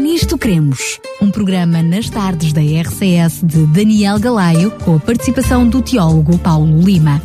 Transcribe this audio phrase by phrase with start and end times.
[0.00, 5.82] Nisto Cremos, um programa nas tardes da RCS de Daniel Galaio, com a participação do
[5.82, 7.20] teólogo Paulo Lima.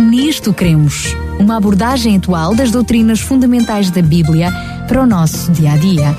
[0.00, 4.50] Nisto Cremos, uma abordagem atual das doutrinas fundamentais da Bíblia
[4.88, 6.16] para o nosso dia a dia.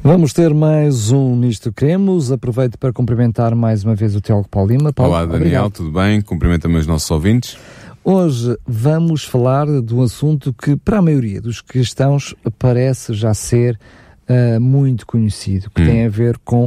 [0.00, 2.30] Vamos ter mais um Nisto Cremos.
[2.30, 4.92] Aproveito para cumprimentar mais uma vez o Teólogo Paulo Lima.
[4.92, 5.70] Paulo, Olá, Daniel, obrigado.
[5.72, 6.20] tudo bem?
[6.20, 7.58] Cumprimento também os nossos ouvintes.
[8.02, 13.78] Hoje vamos falar de um assunto que, para a maioria dos cristãos, parece já ser
[14.28, 15.86] uh, muito conhecido, que hum.
[15.86, 16.66] tem a ver com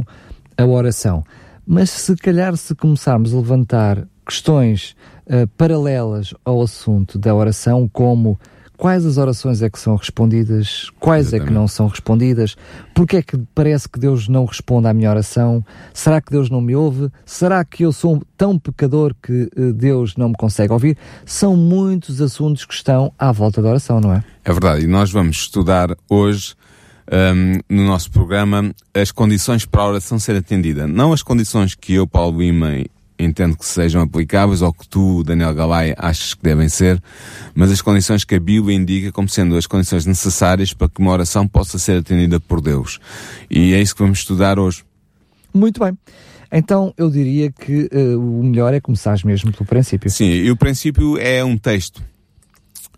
[0.56, 1.24] a oração.
[1.66, 4.94] Mas se calhar se começarmos a levantar questões
[5.26, 8.38] uh, paralelas ao assunto da oração, como
[8.76, 11.44] quais as orações é que são respondidas, quais Exatamente.
[11.44, 12.56] é que não são respondidas,
[12.94, 16.60] porque é que parece que Deus não responde à minha oração, será que Deus não
[16.60, 20.96] me ouve, será que eu sou tão pecador que uh, Deus não me consegue ouvir?
[21.24, 24.24] São muitos assuntos que estão à volta da oração, não é?
[24.44, 26.54] É verdade, e nós vamos estudar hoje
[27.10, 30.86] um, no nosso programa as condições para a oração ser atendida.
[30.86, 32.72] Não as condições que eu, Paulo Lima
[33.18, 37.00] entendo que sejam aplicáveis ou que tu, Daniel Galay, achas que devem ser,
[37.54, 41.12] mas as condições que a Bíblia indica como sendo as condições necessárias para que uma
[41.12, 42.98] oração possa ser atendida por Deus.
[43.50, 44.84] E é isso que vamos estudar hoje.
[45.52, 45.96] Muito bem.
[46.50, 50.10] Então eu diria que uh, o melhor é começar mesmo pelo princípio.
[50.10, 52.02] Sim, e o princípio é um texto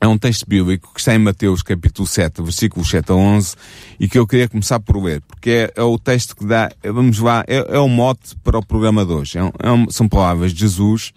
[0.01, 3.55] é um texto bíblico que está em Mateus capítulo 7, versículos 7 a 11,
[3.99, 6.93] e que eu queria começar por ler, porque é, é o texto que dá, é,
[6.93, 9.39] vamos lá, é, é o mote para o programa de hoje.
[9.39, 9.53] É, é
[9.91, 11.13] são palavras de Jesus,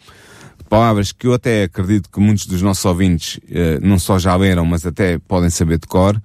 [0.70, 4.66] palavras que eu até acredito que muitos dos nossos ouvintes eh, não só já leram,
[4.66, 6.22] mas até podem saber de cor,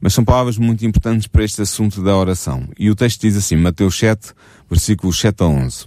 [0.00, 2.68] mas são palavras muito importantes para este assunto da oração.
[2.78, 4.32] E o texto diz assim, Mateus 7,
[4.70, 5.86] versículos 7 a 11.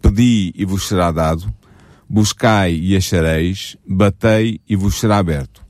[0.00, 1.52] Pedi e vos será dado,
[2.08, 5.60] Buscai e achareis, batei e vos será aberto.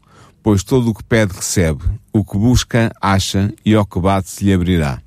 [0.43, 4.45] Pois todo o que pede recebe, o que busca acha, e ao que bate se
[4.45, 5.01] lhe abrirá.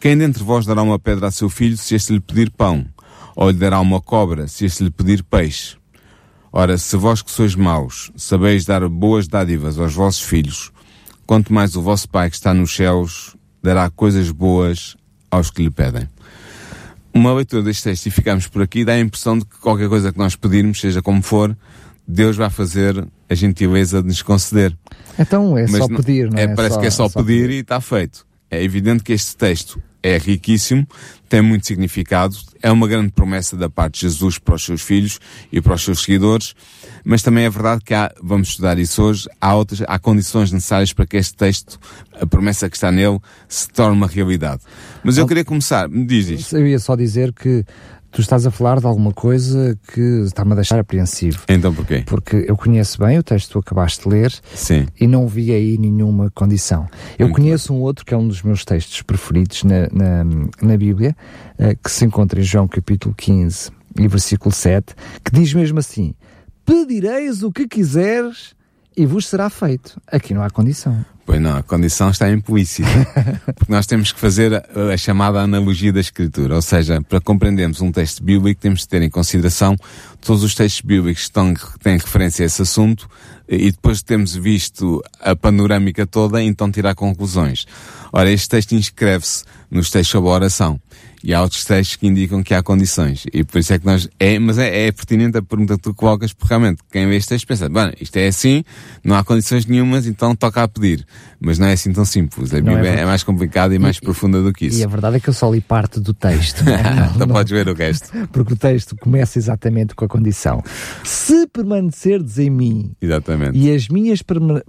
[0.00, 2.84] Quem dentre vós dará uma pedra a seu filho se este lhe pedir pão?
[3.36, 5.76] Ou lhe dará uma cobra se este lhe pedir peixe?
[6.52, 10.72] Ora, se vós que sois maus, sabeis dar boas dádivas aos vossos filhos,
[11.26, 14.96] quanto mais o vosso Pai que está nos céus dará coisas boas
[15.30, 16.08] aos que lhe pedem
[17.16, 20.12] uma leitura deste texto e ficamos por aqui, dá a impressão de que qualquer coisa
[20.12, 21.56] que nós pedirmos, seja como for,
[22.06, 24.76] Deus vai fazer a gentileza de nos conceder.
[25.18, 26.42] Então é Mas só pedir, não é?
[26.42, 28.26] é parece só, que é só, só pedir, pedir e está feito.
[28.50, 30.86] É evidente que este texto é riquíssimo,
[31.28, 35.18] tem muito significado, é uma grande promessa da parte de Jesus para os seus filhos
[35.50, 36.54] e para os seus seguidores,
[37.04, 40.92] mas também é verdade que há, vamos estudar isso hoje, há outras, há condições necessárias
[40.92, 41.78] para que este texto,
[42.20, 44.62] a promessa que está nele, se torne uma realidade.
[45.04, 46.56] Mas eu queria começar, me diz isto.
[46.56, 47.64] Eu ia só dizer que
[48.16, 51.42] tu estás a falar de alguma coisa que está-me a deixar apreensivo.
[51.46, 52.02] Então porquê?
[52.06, 54.86] Porque eu conheço bem o texto que tu acabaste de ler Sim.
[54.98, 56.88] e não vi aí nenhuma condição.
[57.18, 60.24] Eu Muito conheço um outro que é um dos meus textos preferidos na, na,
[60.62, 61.14] na Bíblia,
[61.58, 66.14] uh, que se encontra em João capítulo 15 e versículo 7, que diz mesmo assim:
[66.64, 68.55] Pedireis o que quiseres
[68.96, 70.00] e vos será feito.
[70.06, 71.04] Aqui não há condição.
[71.26, 72.88] Pois não, a condição está implícita.
[73.44, 76.54] porque nós temos que fazer a, a, chamada analogia da Escritura.
[76.54, 79.76] Ou seja, para compreendermos um texto bíblico, temos de ter em consideração
[80.20, 83.08] todos os textos bíblicos que, estão, que têm referência a esse assunto
[83.48, 87.66] e depois de termos visto a panorâmica toda, então tirar conclusões.
[88.16, 90.80] Ora, este texto inscreve-se nos textos sobre a oração.
[91.22, 93.26] E há outros textos que indicam que há condições.
[93.30, 95.92] E por isso é que nós, é, mas é, é pertinente a pergunta que tu
[95.92, 98.64] colocas, porque realmente quem vê este texto pensa, bom, isto é assim,
[99.04, 101.04] não há condições nenhumas, então toca a pedir.
[101.38, 102.54] Mas não é assim tão simples.
[102.54, 104.80] A é Bíblia é, é, mais complicada e, e mais profunda do que isso.
[104.80, 106.64] E a verdade é que eu só li parte do texto.
[106.64, 108.08] Não, então não, podes ver o resto.
[108.32, 110.62] Porque o texto começa exatamente com a condição.
[111.04, 113.58] Se permanecerdes em mim exatamente.
[113.58, 114.22] e as minhas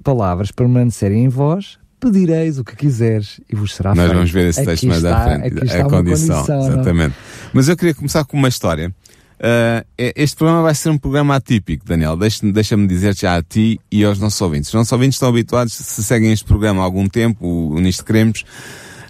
[0.04, 4.08] palavras permanecerem em vós, pedireis o que quiseres e vos será Nós feito.
[4.08, 5.46] Nós vamos ver esse texto aqui mais está, à frente.
[5.48, 7.10] A condição, condição, exatamente.
[7.10, 7.50] Não?
[7.54, 8.94] Mas eu queria começar com uma história.
[9.38, 9.86] Uh,
[10.16, 12.18] este programa vai ser um programa atípico, Daniel.
[12.18, 14.70] Deixa-me deixa dizer já a ti e aos nossos ouvintes.
[14.70, 18.44] Os nossos ouvintes estão habituados, se seguem este programa há algum tempo, o Nisto Queremos,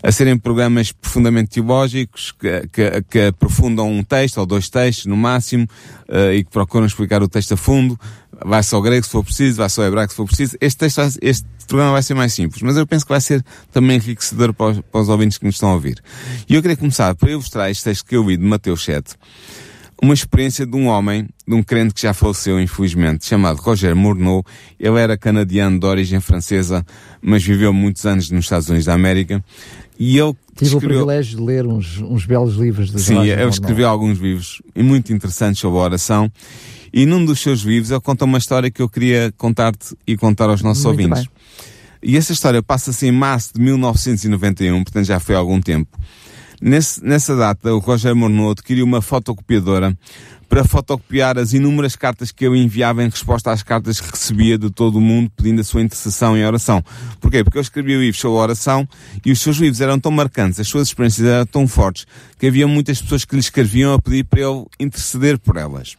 [0.03, 5.15] a serem programas profundamente teológicos, que, que, que, aprofundam um texto ou dois textos no
[5.15, 5.65] máximo,
[6.09, 7.97] uh, e que procuram explicar o texto a fundo.
[8.45, 10.57] Vai só grego se for preciso, vai só hebraico se for preciso.
[10.61, 13.97] Este texto, este programa vai ser mais simples, mas eu penso que vai ser também
[13.97, 16.01] enriquecedor para os, para os ouvintes que nos estão a ouvir.
[16.47, 19.15] E eu queria começar por ilustrar este texto que eu vi de Mateus 7,
[20.01, 24.45] uma experiência de um homem, de um crente que já faleceu, infelizmente, chamado Roger Murnau.
[24.79, 26.85] Ele era canadiano de origem francesa,
[27.21, 29.43] mas viveu muitos anos nos Estados Unidos da América.
[29.99, 30.77] E ele Tive escreveu...
[30.77, 35.11] o privilégio de ler uns, uns belos livros de Sim, ele escreveu alguns livros muito
[35.11, 36.31] interessantes sobre a oração.
[36.93, 40.49] E num dos seus livros ele conta uma história que eu queria contar-te e contar
[40.49, 41.27] aos nossos muito ouvintes.
[41.27, 41.37] Bem.
[42.01, 45.97] E essa história passa-se em março de 1991, portanto já foi há algum tempo.
[46.61, 49.95] Nesse, nessa data, o Roger Morneau adquiriu uma fotocopiadora
[50.49, 54.69] para fotocopiar as inúmeras cartas que eu enviava em resposta às cartas que recebia de
[54.69, 56.83] todo o mundo pedindo a sua intercessão em oração.
[57.19, 57.43] Porquê?
[57.43, 58.87] Porque eu escrevia livros sobre a oração
[59.25, 62.07] e os seus livros eram tão marcantes, as suas experiências eram tão fortes,
[62.39, 65.97] que havia muitas pessoas que lhe escreviam a pedir para ele interceder por elas.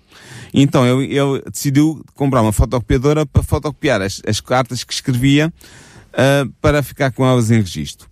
[0.52, 5.52] Então ele, ele decidiu comprar uma fotocopiadora para fotocopiar as, as cartas que escrevia
[6.12, 8.08] uh, para ficar com elas em registro.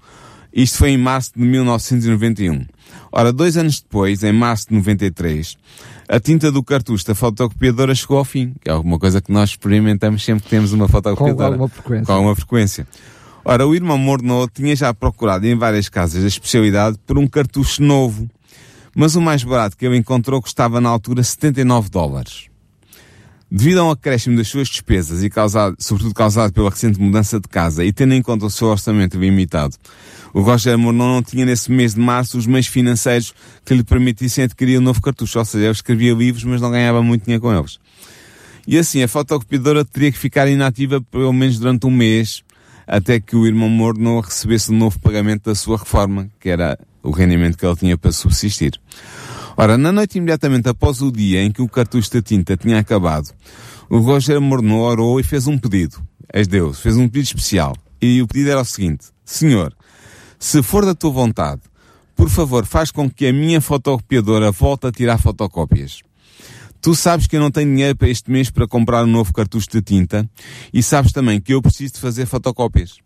[0.52, 2.64] Isto foi em março de 1991.
[3.12, 5.56] Ora, dois anos depois, em março de 93,
[6.08, 9.50] a tinta do cartucho da fotocopiadora chegou ao fim, que é alguma coisa que nós
[9.50, 11.56] experimentamos sempre que temos uma fotocopiadora.
[11.56, 12.06] Com alguma frequência.
[12.06, 12.88] Com alguma frequência.
[13.44, 17.82] Ora, o irmão Morneau tinha já procurado em várias casas da especialidade por um cartucho
[17.82, 18.28] novo,
[18.96, 22.46] mas o mais barato que ele encontrou custava na altura 79 dólares.
[23.48, 27.46] Devido a um acréscimo das suas despesas e causado, sobretudo causado pela recente mudança de
[27.46, 29.76] casa e tendo em conta o seu orçamento limitado,
[30.32, 33.34] o Roger Morneau não tinha nesse mês de março os meios financeiros
[33.64, 35.38] que lhe permitissem adquirir um novo cartucho.
[35.38, 37.78] Ou seja, ele escrevia livros, mas não ganhava muito dinheiro com eles.
[38.66, 42.42] E assim, a fotocopiadora teria que ficar inativa pelo menos durante um mês,
[42.86, 47.10] até que o irmão Morneau recebesse um novo pagamento da sua reforma, que era o
[47.10, 48.80] rendimento que ele tinha para subsistir.
[49.56, 53.30] Ora, na noite imediatamente após o dia em que o cartucho da tinta tinha acabado,
[53.88, 55.96] o Roger Morneau orou e fez um pedido.
[56.32, 57.74] És Deus, fez um pedido especial.
[58.00, 59.72] E o pedido era o seguinte: Senhor,
[60.38, 61.62] se for da tua vontade,
[62.14, 66.00] por favor, faz com que a minha fotocopiadora volte a tirar fotocópias.
[66.86, 69.68] Tu sabes que eu não tenho dinheiro para este mês para comprar um novo cartucho
[69.68, 70.24] de tinta
[70.72, 72.98] e sabes também que eu preciso de fazer fotocópias.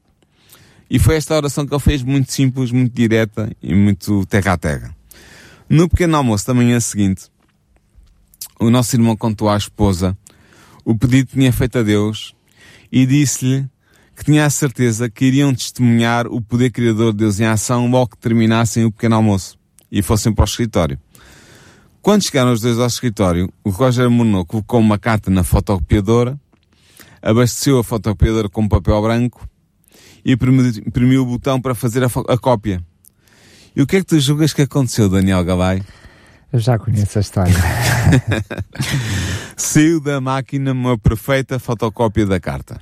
[0.90, 4.58] E foi esta oração que ele fez muito simples, muito direta e muito terra a
[4.58, 4.94] terra.
[5.66, 7.28] No pequeno almoço da manhã seguinte,
[8.60, 10.14] o nosso irmão contou à esposa
[10.84, 12.34] o pedido que tinha feito a Deus
[12.92, 13.66] e disse-lhe
[14.14, 18.10] que tinha a certeza que iriam testemunhar o poder criador de Deus em ação logo
[18.10, 19.58] que terminassem o pequeno almoço
[19.90, 20.98] e fossem para o escritório.
[22.02, 26.38] Quando chegaram os dois ao escritório, o Roger Morneau colocou uma carta na fotocopiadora,
[27.20, 29.46] abasteceu a fotocopiadora com papel branco
[30.24, 32.82] e imprimiu o botão para fazer a, a cópia.
[33.76, 35.82] E o que é que tu julgas que aconteceu, Daniel Galay?
[36.50, 37.54] Eu já conheço a história.
[39.54, 42.80] Saiu da máquina uma perfeita fotocópia da carta.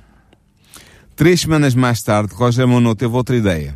[1.15, 3.75] Três semanas mais tarde, Roger Monod teve outra ideia.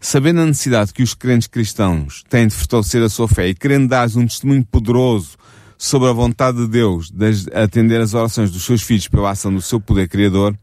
[0.00, 3.88] Sabendo a necessidade que os crentes cristãos têm de fortalecer a sua fé e querendo
[3.88, 5.36] dar um testemunho poderoso
[5.76, 9.60] sobre a vontade de Deus de atender as orações dos seus filhos pela ação do
[9.60, 10.56] seu poder criador,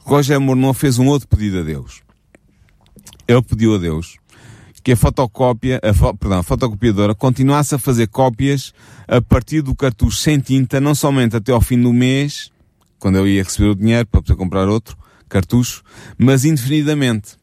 [0.00, 2.02] Roger Morneau fez um outro pedido a Deus.
[3.26, 4.18] Ele pediu a Deus
[4.82, 8.72] que a fotocópia, a fo, perdão, a fotocopiadora continuasse a fazer cópias
[9.06, 12.50] a partir do cartucho sem tinta, não somente até ao fim do mês,
[12.98, 14.96] quando eu ia receber o dinheiro para poder comprar outro
[15.28, 15.82] cartucho,
[16.16, 17.37] mas indefinidamente.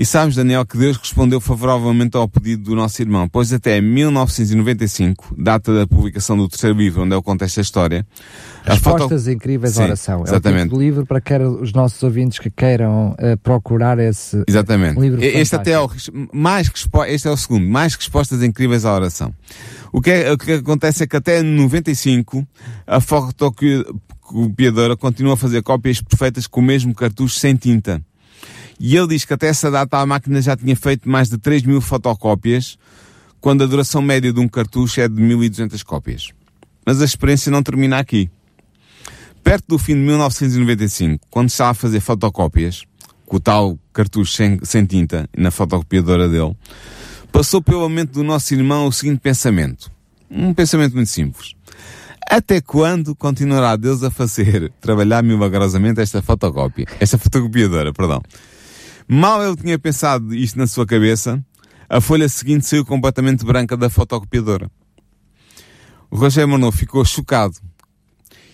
[0.00, 5.34] E sabes, Daniel, que Deus respondeu favoravelmente ao pedido do nosso irmão, pois até 1995,
[5.36, 8.06] data da publicação do terceiro livro, onde ele conta esta história.
[8.62, 9.32] Respostas foto...
[9.32, 10.22] incríveis à oração.
[10.22, 10.60] Exatamente.
[10.60, 15.00] É o tipo livro para que os nossos ouvintes que queiram uh, procurar esse exatamente.
[15.00, 15.20] livro.
[15.20, 15.90] Este até é o,
[16.32, 16.70] mais
[17.08, 19.34] este é o segundo, mais respostas incríveis à oração.
[19.92, 22.46] O que, é, o que acontece é que até 95,
[22.86, 28.00] a fotocopiadora continua a fazer cópias perfeitas com o mesmo cartucho sem tinta.
[28.78, 31.62] E ele diz que até essa data a máquina já tinha feito mais de 3
[31.64, 32.78] mil fotocópias,
[33.40, 36.28] quando a duração média de um cartucho é de 1200 cópias.
[36.86, 38.30] Mas a experiência não termina aqui.
[39.42, 42.84] Perto do fim de 1995, quando estava a fazer fotocópias,
[43.24, 46.56] com o tal cartucho sem, sem tinta na fotocopiadora dele,
[47.30, 49.90] passou pela mente do nosso irmão o seguinte pensamento.
[50.30, 51.54] Um pensamento muito simples.
[52.30, 56.86] Até quando continuará Deus a fazer trabalhar milagrosamente esta fotocópia?
[57.00, 58.22] Esta fotocopiadora, perdão.
[59.10, 61.42] Mal ele tinha pensado isto na sua cabeça,
[61.88, 64.70] a folha seguinte saiu completamente branca da fotocopiadora.
[66.10, 67.54] O Roger Morneau ficou chocado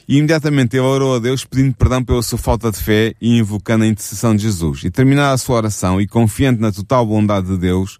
[0.07, 3.83] e imediatamente ele orou a Deus pedindo perdão pela sua falta de fé e invocando
[3.83, 4.85] a intercessão de Jesus.
[4.85, 7.99] E terminada a sua oração e confiante na total bondade de Deus,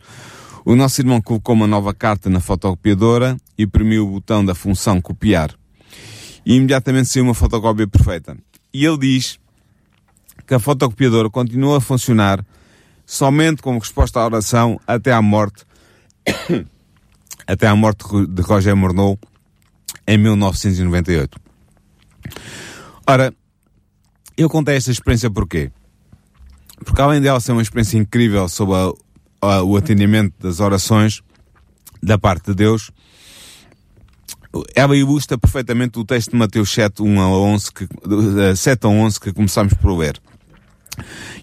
[0.65, 5.01] o nosso irmão colocou uma nova carta na fotocopiadora e premiu o botão da função
[5.01, 5.51] copiar.
[6.47, 8.37] E imediatamente saiu uma fotocópia perfeita.
[8.73, 9.41] E ele diz
[10.47, 12.45] que a fotocopiadora continua a funcionar
[13.07, 15.65] somente como resposta à oração até à morte,
[17.47, 19.19] até à morte de Roger Morneau
[20.07, 21.39] em 1998.
[23.07, 23.35] Ora,
[24.37, 25.71] eu contei esta experiência porquê?
[26.85, 28.93] Porque além dela ser uma experiência incrível sobre a,
[29.47, 31.23] a, o atendimento das orações
[32.03, 32.91] da parte de Deus,
[34.75, 37.89] ela ilustra perfeitamente o texto de Mateus 7, 1 a 11, que,
[38.57, 40.21] 7 a 11 que começamos por ler.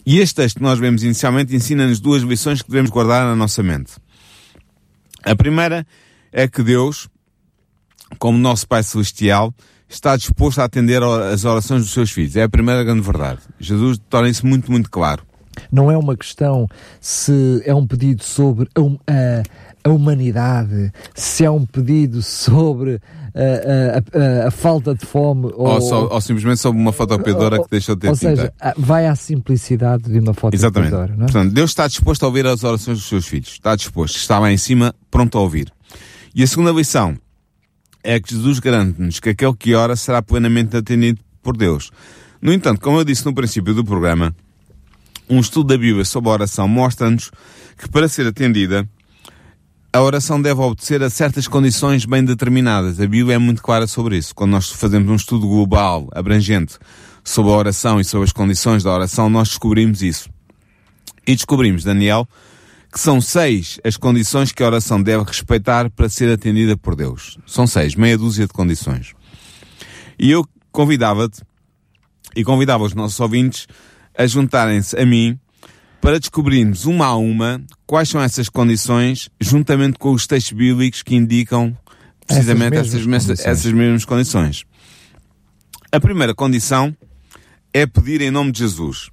[0.05, 3.61] E este texto que nós vemos inicialmente ensina-nos duas lições que devemos guardar na nossa
[3.61, 3.93] mente.
[5.23, 5.85] A primeira
[6.31, 7.07] é que Deus,
[8.17, 9.53] como nosso Pai Celestial,
[9.87, 12.35] está disposto a atender as orações dos seus filhos.
[12.35, 13.41] É a primeira grande verdade.
[13.59, 15.23] Jesus torna isso muito, muito claro.
[15.71, 16.67] Não é uma questão
[16.99, 19.43] se é um pedido sobre a,
[19.83, 22.99] a, humanidade, se é um pedido sobre
[23.33, 27.69] a, a, a, falta de fome ou, ou, só, ou, simplesmente sobre uma fotocopiadora que
[27.69, 30.85] deixou de ter Ou seja, vai à simplicidade de uma fotocopiadora.
[30.85, 31.13] Exatamente.
[31.13, 31.17] É?
[31.17, 33.49] Portanto, Deus está disposto a ouvir as orações dos seus filhos.
[33.49, 34.15] Está disposto.
[34.15, 35.71] Está lá em cima, pronto a ouvir.
[36.33, 37.17] E a segunda lição
[38.03, 41.91] é que Jesus garante-nos que aquele que ora será plenamente atendido por Deus.
[42.41, 44.35] No entanto, como eu disse no princípio do programa,
[45.29, 47.31] um estudo da Bíblia sobre a oração mostra-nos
[47.77, 48.87] que para ser atendida,
[49.93, 52.99] a oração deve obedecer a certas condições bem determinadas.
[52.99, 54.33] A Bíblia é muito clara sobre isso.
[54.33, 56.77] Quando nós fazemos um estudo global, abrangente,
[57.23, 60.29] sobre a oração e sobre as condições da oração, nós descobrimos isso.
[61.27, 62.27] E descobrimos, Daniel,
[62.91, 67.37] que são seis as condições que a oração deve respeitar para ser atendida por Deus.
[67.45, 69.13] São seis, meia dúzia de condições.
[70.17, 71.41] E eu convidava-te
[72.33, 73.67] e convidava os nossos ouvintes
[74.17, 75.37] a juntarem-se a mim
[76.01, 81.15] para descobrirmos uma a uma quais são essas condições, juntamente com os textos bíblicos que
[81.15, 81.77] indicam
[82.25, 83.45] precisamente essas mesmas, essas, condições.
[83.45, 84.65] essas mesmas condições.
[85.91, 86.95] A primeira condição
[87.73, 89.09] é pedir em nome de Jesus.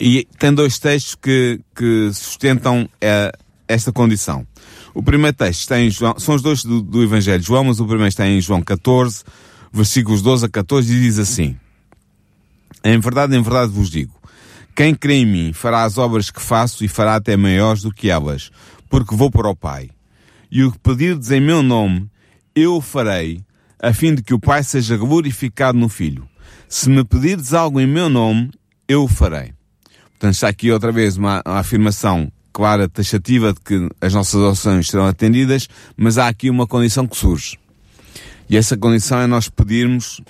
[0.00, 3.30] E tem dois textos que, que sustentam é,
[3.68, 4.46] esta condição.
[4.94, 7.78] O primeiro texto está em João, são os dois do, do Evangelho de João, mas
[7.78, 9.22] o primeiro está em João 14,
[9.72, 11.56] versículos 12 a 14, e diz assim:
[12.82, 14.12] Em verdade, em verdade vos digo,
[14.74, 18.10] quem crê em mim fará as obras que faço e fará até maiores do que
[18.10, 18.50] elas,
[18.88, 19.90] porque vou para o Pai.
[20.50, 22.10] E o que pedirdes em meu nome,
[22.54, 23.40] eu o farei,
[23.80, 26.28] a fim de que o Pai seja glorificado no Filho.
[26.68, 28.50] Se me pedirdes algo em meu nome,
[28.88, 29.52] eu o farei.
[30.10, 34.88] Portanto, está aqui outra vez uma, uma afirmação clara, taxativa de que as nossas orações
[34.88, 37.58] serão atendidas, mas há aqui uma condição que surge.
[38.48, 40.20] E essa condição é nós pedirmos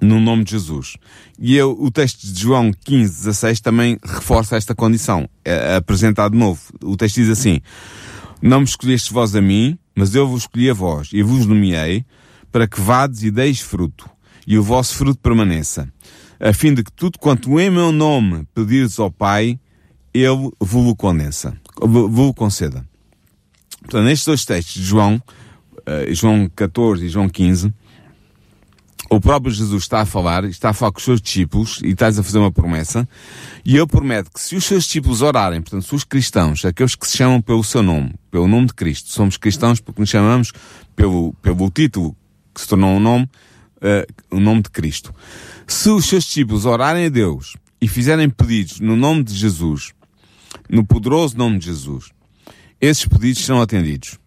[0.00, 0.96] no nome de Jesus.
[1.38, 5.28] E eu, o texto de João 15, 16 também reforça esta condição.
[5.44, 6.60] É, é apresentado de novo.
[6.82, 7.60] O texto diz assim,
[8.40, 12.04] Não me escolheste vós a mim, mas eu vos escolhi a vós, e vos nomeei,
[12.52, 14.08] para que vades e deis fruto,
[14.46, 15.92] e o vosso fruto permaneça,
[16.40, 19.58] a fim de que tudo quanto em meu nome pedires ao Pai,
[20.14, 22.86] Ele vos condensa, vos conceda.
[23.80, 25.20] Portanto, nestes dois textos João,
[25.78, 27.72] uh, João 14 e João 15,
[29.10, 32.18] o próprio Jesus está a falar, está a falar com os seus discípulos e estás
[32.18, 33.08] a fazer uma promessa,
[33.64, 37.06] e ele promete que se os seus discípulos orarem, portanto, se os cristãos, aqueles que
[37.06, 40.52] se chamam pelo seu nome, pelo nome de Cristo, somos cristãos porque nos chamamos
[40.94, 42.14] pelo, pelo título
[42.54, 43.24] que se tornou um nome,
[43.76, 45.14] uh, o nome de Cristo.
[45.66, 49.92] Se os seus discípulos orarem a Deus e fizerem pedidos no nome de Jesus,
[50.68, 52.10] no poderoso nome de Jesus,
[52.80, 54.18] esses pedidos serão atendidos.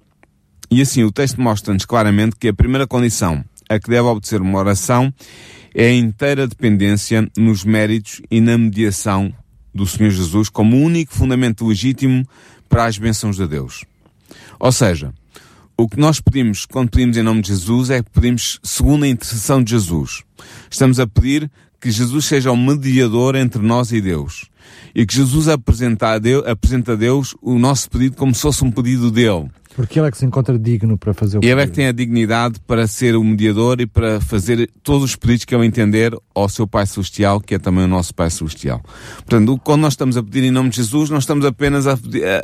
[0.70, 4.60] E assim o texto mostra-nos claramente que a primeira condição a que deve obedecer uma
[4.60, 5.14] oração
[5.74, 9.34] é a inteira dependência nos méritos e na mediação
[9.74, 12.28] do Senhor Jesus como único fundamento legítimo
[12.68, 13.86] para as bênçãos de Deus.
[14.60, 15.14] Ou seja,
[15.78, 19.08] o que nós pedimos quando pedimos em nome de Jesus é que pedimos segundo a
[19.08, 20.24] intercessão de Jesus.
[20.70, 21.50] Estamos a pedir
[21.80, 24.46] que Jesus seja o mediador entre nós e Deus.
[24.94, 28.72] E que Jesus apresenta a Deus, a Deus o nosso pedido como se fosse um
[28.72, 29.50] pedido dele.
[29.76, 31.88] Porque ele é que se encontra digno para fazer o E ele é que tem
[31.88, 36.14] a dignidade para ser o mediador e para fazer todos os pedidos que ele entender
[36.36, 38.82] ao seu Pai Celestial, que é também o nosso Pai Celestial.
[39.18, 42.24] Portanto, quando nós estamos a pedir em nome de Jesus, não estamos apenas a, pedir,
[42.26, 42.44] a,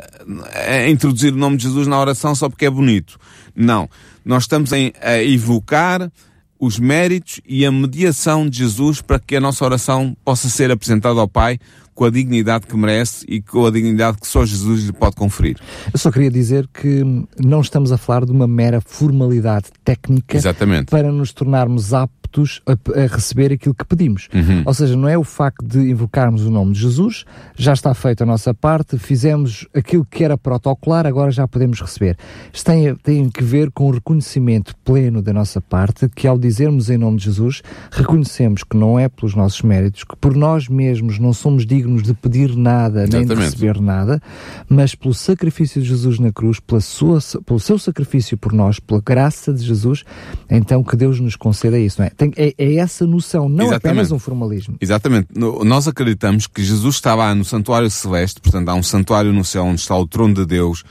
[0.56, 3.18] a introduzir o nome de Jesus na oração só porque é bonito.
[3.54, 3.88] Não.
[4.24, 6.10] Nós estamos a evocar
[6.58, 11.20] os méritos e a mediação de Jesus para que a nossa oração possa ser apresentada
[11.20, 11.58] ao Pai
[11.98, 15.56] com a dignidade que merece e com a dignidade que só Jesus lhe pode conferir.
[15.92, 17.02] Eu só queria dizer que
[17.36, 20.90] não estamos a falar de uma mera formalidade técnica Exatamente.
[20.90, 24.28] para nos tornarmos aptos a, a receber aquilo que pedimos.
[24.32, 24.62] Uhum.
[24.64, 27.24] Ou seja, não é o facto de invocarmos o nome de Jesus,
[27.56, 32.16] já está feita a nossa parte, fizemos aquilo que era protocolar, agora já podemos receber.
[32.52, 36.90] Isto tem, tem que ver com o reconhecimento pleno da nossa parte, que ao dizermos
[36.90, 41.18] em nome de Jesus, reconhecemos que não é pelos nossos méritos, que por nós mesmos
[41.18, 43.28] não somos dignos de pedir nada, Exatamente.
[43.28, 44.20] nem de receber nada,
[44.68, 49.00] mas pelo sacrifício de Jesus na cruz, pela sua, pelo seu sacrifício por nós, pela
[49.00, 50.04] graça de Jesus,
[50.48, 52.10] então que Deus nos conceda isso, não é?
[52.10, 53.86] Tem, é, é, essa noção, não Exatamente.
[53.86, 54.76] apenas um formalismo.
[54.80, 55.28] Exatamente.
[55.34, 59.44] No, nós acreditamos que Jesus está lá no santuário celeste, portanto há um santuário no
[59.44, 60.84] céu onde está o trono de Deus,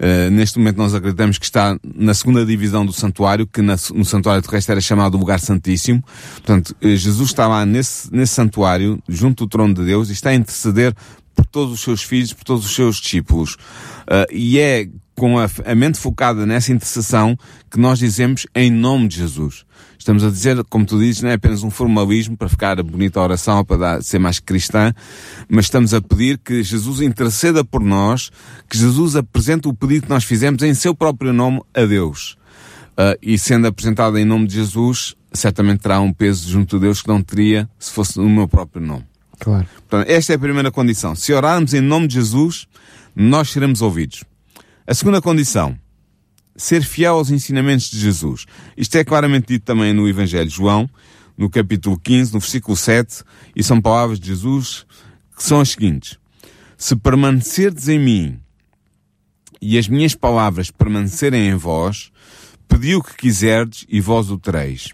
[0.00, 4.04] Uh, neste momento nós acreditamos que está na segunda divisão do santuário, que na, no
[4.04, 6.02] santuário terrestre era chamado lugar santíssimo.
[6.36, 10.30] Portanto, uh, Jesus está lá nesse, nesse santuário, junto do trono de Deus, e está
[10.30, 10.94] a interceder
[11.34, 13.54] por todos os seus filhos, por todos os seus discípulos.
[13.54, 14.88] Uh, e é
[15.20, 17.36] com a, a, mente focada nessa intercessão
[17.70, 19.66] que nós dizemos em nome de Jesus.
[19.98, 23.24] Estamos a dizer, como tu dizes, não é apenas um formalismo para ficar bonita a
[23.24, 24.94] oração, para dar, ser mais cristã,
[25.46, 28.30] mas estamos a pedir que Jesus interceda por nós,
[28.66, 32.38] que Jesus apresente o pedido que nós fizemos em seu próprio nome a Deus.
[32.92, 37.02] Uh, e sendo apresentado em nome de Jesus, certamente terá um peso junto de Deus
[37.02, 39.04] que não teria se fosse no meu próprio nome.
[39.38, 39.66] Claro.
[39.86, 41.14] Portanto, esta é a primeira condição.
[41.14, 42.66] Se orarmos em nome de Jesus,
[43.14, 44.24] nós seremos ouvidos.
[44.90, 45.78] A segunda condição,
[46.56, 48.44] ser fiel aos ensinamentos de Jesus.
[48.76, 50.90] Isto é claramente dito também no Evangelho de João,
[51.38, 53.22] no capítulo 15, no versículo 7,
[53.54, 54.84] e são palavras de Jesus
[55.36, 56.18] que são as seguintes.
[56.76, 58.40] Se permanecerdes em mim
[59.62, 62.10] e as minhas palavras permanecerem em vós,
[62.66, 64.88] pedi o que quiserdes e vós o tereis.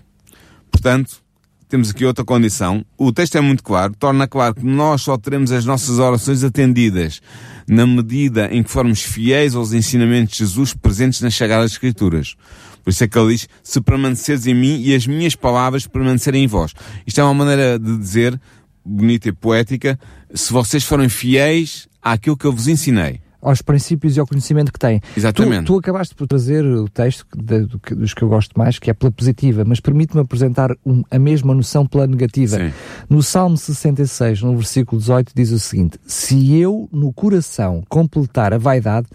[0.71, 1.25] Portanto,
[1.68, 2.85] temos aqui outra condição.
[2.96, 7.20] O texto é muito claro, torna claro que nós só teremos as nossas orações atendidas
[7.68, 12.37] na medida em que formos fiéis aos ensinamentos de Jesus presentes nas Sagradas Escrituras.
[12.85, 16.44] Por isso é que ele diz, se permaneceres em mim e as minhas palavras permanecerem
[16.44, 16.73] em vós.
[17.04, 18.40] Isto é uma maneira de dizer,
[18.85, 19.99] bonita e poética,
[20.32, 24.78] se vocês forem fiéis àquilo que eu vos ensinei aos princípios e ao conhecimento que
[24.78, 25.00] tem.
[25.16, 25.64] Exatamente.
[25.64, 28.90] Tu, tu acabaste por trazer o texto de, de, dos que eu gosto mais, que
[28.90, 32.57] é pela positiva, mas permite-me apresentar um, a mesma noção pela negativa.
[32.57, 32.73] Sim.
[33.09, 38.59] No Salmo 66, no versículo 18, diz o seguinte: Se eu no coração completar a
[38.59, 39.07] vaidade,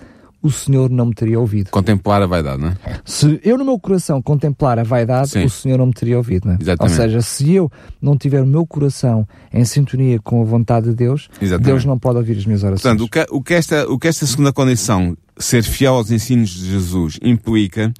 [0.42, 1.70] o Senhor não me teria ouvido.
[1.70, 2.76] Contemplar a vaidade, não é?
[3.06, 5.46] Se eu no meu coração contemplar a vaidade, Sim.
[5.46, 6.58] o Senhor não me teria ouvido, não é?
[6.60, 7.00] Exatamente.
[7.00, 7.72] Ou seja, se eu
[8.02, 11.66] não tiver o meu coração em sintonia com a vontade de Deus, Exatamente.
[11.66, 12.82] Deus não pode ouvir as minhas orações.
[12.82, 16.50] Portanto, o que, o que, esta, o que esta segunda condição, ser fiel aos ensinos
[16.50, 17.94] de Jesus, implica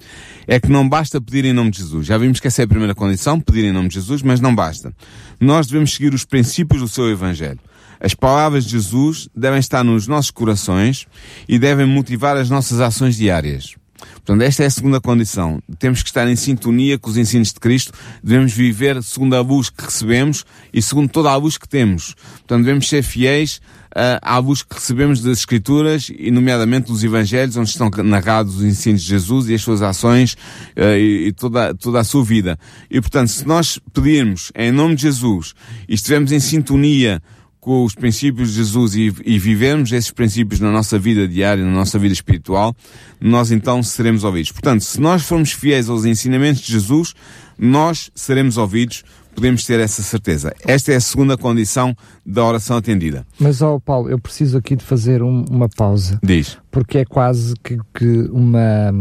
[0.46, 2.06] é que não basta pedir em nome de Jesus.
[2.06, 4.54] Já vimos que essa é a primeira condição, pedir em nome de Jesus, mas não
[4.54, 4.92] basta.
[5.40, 7.60] Nós devemos seguir os princípios do seu Evangelho.
[8.02, 11.06] As palavras de Jesus devem estar nos nossos corações
[11.48, 13.76] e devem motivar as nossas ações diárias.
[14.14, 15.62] Portanto, esta é a segunda condição.
[15.78, 19.70] Temos que estar em sintonia com os ensinos de Cristo, devemos viver segundo a luz
[19.70, 22.14] que recebemos e segundo toda a luz que temos.
[22.14, 23.58] Portanto, devemos ser fiéis
[23.92, 28.64] uh, à luz que recebemos das Escrituras e, nomeadamente, dos Evangelhos, onde estão narrados os
[28.64, 30.34] ensinos de Jesus e as suas ações
[30.76, 32.58] uh, e, e, toda, toda a sua vida.
[32.90, 35.54] E, portanto, se nós pedirmos em nome de Jesus
[35.88, 37.22] e estivermos em sintonia
[37.62, 41.70] com os princípios de Jesus e, e vivermos esses princípios na nossa vida diária, na
[41.70, 42.74] nossa vida espiritual,
[43.20, 44.50] nós então seremos ouvidos.
[44.50, 47.14] Portanto, se nós formos fiéis aos ensinamentos de Jesus,
[47.56, 50.52] nós seremos ouvidos, podemos ter essa certeza.
[50.66, 51.96] Esta é a segunda condição
[52.26, 53.24] da oração atendida.
[53.38, 56.18] Mas, ó oh, Paulo, eu preciso aqui de fazer um, uma pausa.
[56.20, 56.58] Diz.
[56.68, 58.92] Porque é quase que, que uma,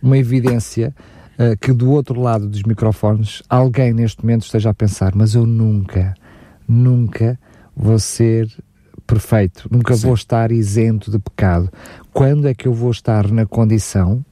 [0.00, 0.94] uma evidência
[1.38, 5.44] uh, que do outro lado dos microfones alguém neste momento esteja a pensar, mas eu
[5.44, 6.14] nunca,
[6.66, 7.38] nunca
[7.76, 8.48] vou ser
[9.06, 10.06] perfeito, nunca Sim.
[10.06, 11.70] vou estar isento de pecado.
[12.12, 14.24] Quando é que eu vou estar na condição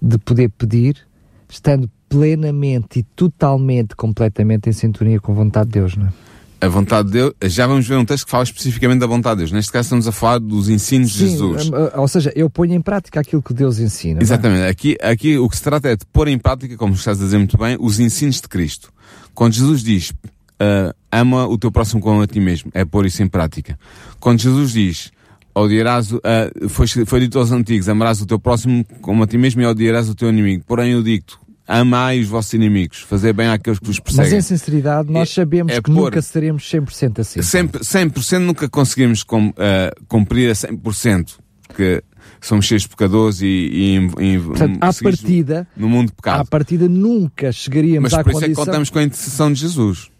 [0.00, 0.96] de poder pedir,
[1.48, 6.12] estando plenamente e totalmente, completamente em sintonia com a vontade de Deus, não é?
[6.62, 9.38] A vontade de Deus, já vamos ver um texto que fala especificamente da vontade de
[9.44, 9.52] Deus.
[9.52, 11.70] Neste caso estamos a falar dos ensinos Sim, de Jesus.
[11.94, 14.20] Ou seja, eu ponho em prática aquilo que Deus ensina.
[14.20, 14.22] É?
[14.22, 14.62] Exatamente.
[14.64, 14.68] É?
[14.68, 17.38] Aqui, aqui o que se trata é de pôr em prática, como estás a dizer
[17.38, 18.92] muito bem, os ensinos de Cristo.
[19.34, 20.12] Quando Jesus diz,
[20.60, 22.70] uh, ama o teu próximo como a ti mesmo.
[22.74, 23.78] É pôr isso em prática.
[24.18, 25.10] Quando Jesus diz,
[25.54, 26.20] odiarás, uh,
[26.68, 30.08] foi, foi dito aos antigos, amarás o teu próximo como a ti mesmo e odiarás
[30.08, 30.64] o teu inimigo.
[30.66, 34.32] Porém eu digo-te, amai os vossos inimigos, fazer bem àqueles que vos perseguem.
[34.32, 37.40] Mas em sinceridade, nós é, sabemos é que pôr, nunca seremos 100% assim.
[37.40, 39.54] 100%, 100% nunca conseguimos com, uh,
[40.08, 42.02] cumprir a 100%, porque
[42.40, 46.40] somos cheios de pecadores e, e, e Portanto, à partida, no mundo de pecado.
[46.40, 48.50] À partida nunca chegaríamos Mas à por condição...
[48.50, 50.10] isso é que contamos com a intercessão de Jesus.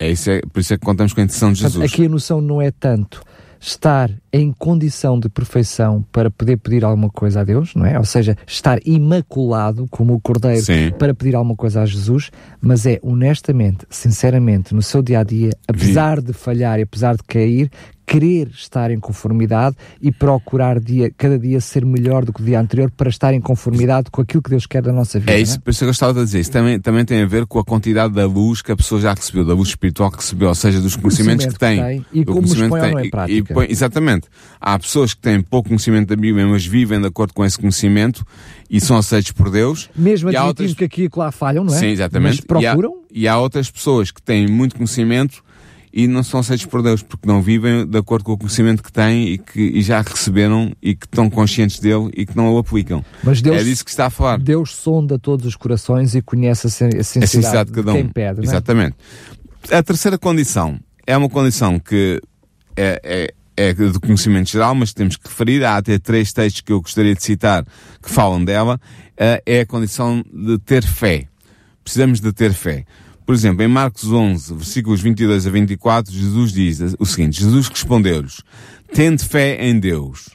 [0.00, 1.92] É, isso é, por isso é que contamos com a intenção de Jesus.
[1.92, 3.22] Aqui a noção não é tanto
[3.60, 7.98] estar em condição de perfeição para poder pedir alguma coisa a Deus, não é?
[7.98, 10.90] Ou seja, estar imaculado como o Cordeiro Sim.
[10.98, 15.50] para pedir alguma coisa a Jesus, mas é honestamente, sinceramente, no seu dia a dia,
[15.68, 17.70] apesar de falhar e apesar de cair,
[18.10, 22.58] querer estar em conformidade e procurar dia, cada dia ser melhor do que o dia
[22.58, 25.30] anterior para estar em conformidade com aquilo que Deus quer da nossa vida.
[25.30, 25.60] É isso, é?
[25.60, 26.40] por isso que eu gostava de dizer.
[26.40, 29.14] Isso também, também tem a ver com a quantidade da luz que a pessoa já
[29.14, 31.76] recebeu, da luz espiritual que recebeu, ou seja, dos conhecimentos que tem.
[31.76, 33.62] Que tem e como os põe em prática.
[33.62, 34.26] E, e, exatamente.
[34.60, 38.26] Há pessoas que têm pouco conhecimento da Bíblia, mas vivem de acordo com esse conhecimento
[38.68, 39.88] e são aceitos por Deus.
[39.94, 40.74] Mesmo admitindo outras...
[40.74, 41.78] que aqui e lá falham, não é?
[41.78, 42.38] Sim, exatamente.
[42.38, 42.94] Mas procuram.
[43.08, 45.44] E há, e há outras pessoas que têm muito conhecimento
[45.92, 48.92] e não são aceitos por Deus, porque não vivem de acordo com o conhecimento que
[48.92, 52.58] têm e que e já receberam e que estão conscientes dele e que não o
[52.58, 53.04] aplicam.
[53.22, 54.38] Mas Deus, é disso que está a falar.
[54.38, 57.96] Deus sonda todos os corações e conhece a sinceridade, a sinceridade de cada um.
[57.96, 58.40] quem pede.
[58.40, 58.44] É?
[58.44, 58.96] Exatamente.
[59.68, 59.76] É?
[59.76, 62.20] A terceira condição é uma condição que
[62.76, 65.64] é, é, é de conhecimento geral, mas temos que referir.
[65.64, 67.64] Há até três textos que eu gostaria de citar
[68.00, 68.80] que falam dela.
[69.12, 71.26] Uh, é a condição de ter fé.
[71.82, 72.84] Precisamos de ter fé.
[73.30, 78.42] Por exemplo, em Marcos 11, versículos 22 a 24, Jesus diz o seguinte: Jesus respondeu-lhes:
[78.92, 80.30] Tende fé em Deus.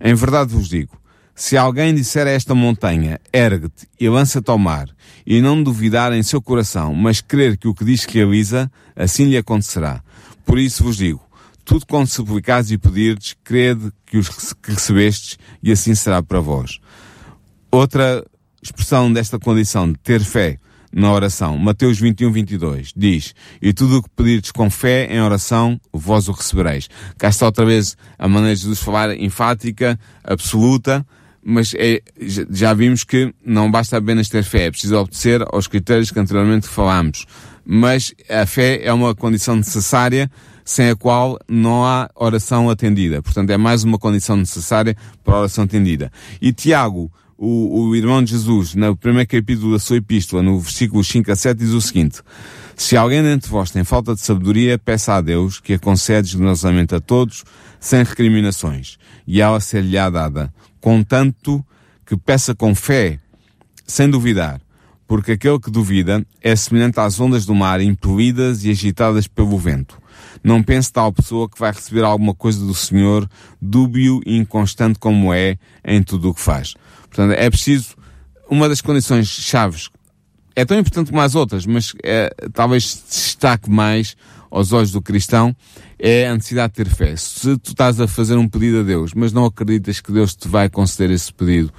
[0.00, 0.98] Em verdade vos digo,
[1.34, 4.88] se alguém disser a esta montanha, ergue-te e lança-te ao mar,
[5.26, 9.36] e não duvidar em seu coração, mas crer que o que diz realiza, assim lhe
[9.36, 10.02] acontecerá.
[10.46, 11.20] Por isso vos digo,
[11.66, 16.80] tudo quanto suplicares e pedirdes, crede que os que recebestes, e assim será para vós.
[17.70, 18.24] Outra
[18.62, 20.58] expressão desta condição de ter fé
[20.92, 21.56] na oração.
[21.58, 26.32] Mateus 21, 22 diz, e tudo o que pedirdes com fé em oração, vós o
[26.32, 26.88] recebereis.
[27.18, 31.06] Cá está outra vez a maneira de Jesus falar enfática, absoluta,
[31.44, 32.00] mas é,
[32.50, 36.68] já vimos que não basta apenas ter fé, é preciso obedecer aos critérios que anteriormente
[36.68, 37.26] falámos.
[37.64, 40.30] Mas a fé é uma condição necessária
[40.64, 43.22] sem a qual não há oração atendida.
[43.22, 46.10] Portanto, é mais uma condição necessária para a oração atendida.
[46.40, 51.02] E Tiago o, o irmão de Jesus, no primeiro capítulo da sua epístola, no versículo
[51.02, 52.20] 5 a 7, diz o seguinte,
[52.76, 56.94] se alguém dentre vós tem falta de sabedoria, peça a Deus, que a concede generosamente
[56.94, 57.44] a todos,
[57.78, 61.64] sem recriminações, e ela ser-lhe-á dada, contanto
[62.06, 63.18] que peça com fé,
[63.86, 64.60] sem duvidar,
[65.06, 70.00] porque aquele que duvida é semelhante às ondas do mar, impelidas e agitadas pelo vento.
[70.42, 73.28] Não pense tal pessoa que vai receber alguma coisa do Senhor,
[73.60, 76.74] dúbio e inconstante como é em tudo o que faz.
[77.12, 77.94] Portanto, é preciso,
[78.48, 79.90] uma das condições chaves,
[80.56, 84.16] é tão importante como as outras, mas é, talvez destaque mais
[84.50, 85.54] aos olhos do cristão,
[85.98, 87.16] é a necessidade de ter fé.
[87.16, 90.48] Se tu estás a fazer um pedido a Deus, mas não acreditas que Deus te
[90.48, 91.72] vai conceder esse pedido,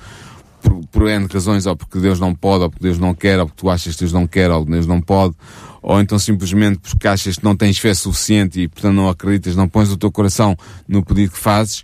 [0.62, 3.48] por, por N razões, ou porque Deus não pode, ou porque Deus não quer, ou
[3.48, 5.36] porque tu achas que Deus não quer, ou Deus não pode,
[5.82, 9.68] ou então simplesmente porque achas que não tens fé suficiente e portanto não acreditas, não
[9.68, 10.56] pões o teu coração
[10.88, 11.84] no pedido que fazes,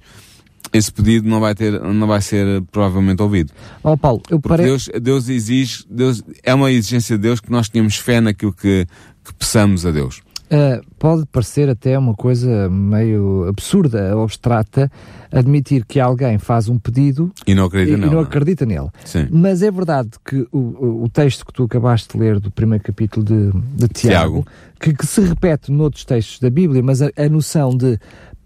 [0.71, 3.51] esse pedido não vai ter, não vai ser provavelmente ouvido.
[3.83, 4.63] Oh Paulo, eu pare...
[4.63, 8.85] Deus, Deus exige, Deus, é uma exigência de Deus que nós tenhamos fé naquilo que,
[9.23, 10.21] que peçamos a Deus.
[10.49, 14.91] Uh, pode parecer até uma coisa meio absurda, abstrata,
[15.31, 18.87] admitir que alguém faz um pedido e não acredita, e, nele, e não acredita nele.
[19.05, 19.27] Sim.
[19.29, 23.23] Mas é verdade que o, o texto que tu acabaste de ler do primeiro capítulo
[23.23, 24.47] de, de Tiago, Tiago.
[24.79, 27.99] Que, que, se repete noutros textos da Bíblia, mas a, a noção de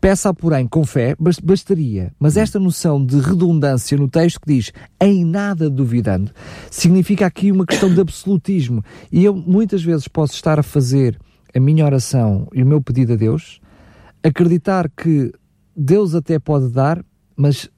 [0.04, 2.12] Peça, porém, com fé, bastaria.
[2.20, 6.30] Mas esta noção de redundância no texto que diz em nada duvidando,
[6.70, 8.84] significa aqui uma questão de absolutismo.
[9.10, 11.18] E eu muitas vezes posso estar a fazer
[11.56, 13.62] a minha oração e o meu pedido a Deus,
[14.22, 15.32] acreditar que
[15.74, 17.02] Deus até pode dar,
[17.34, 17.70] mas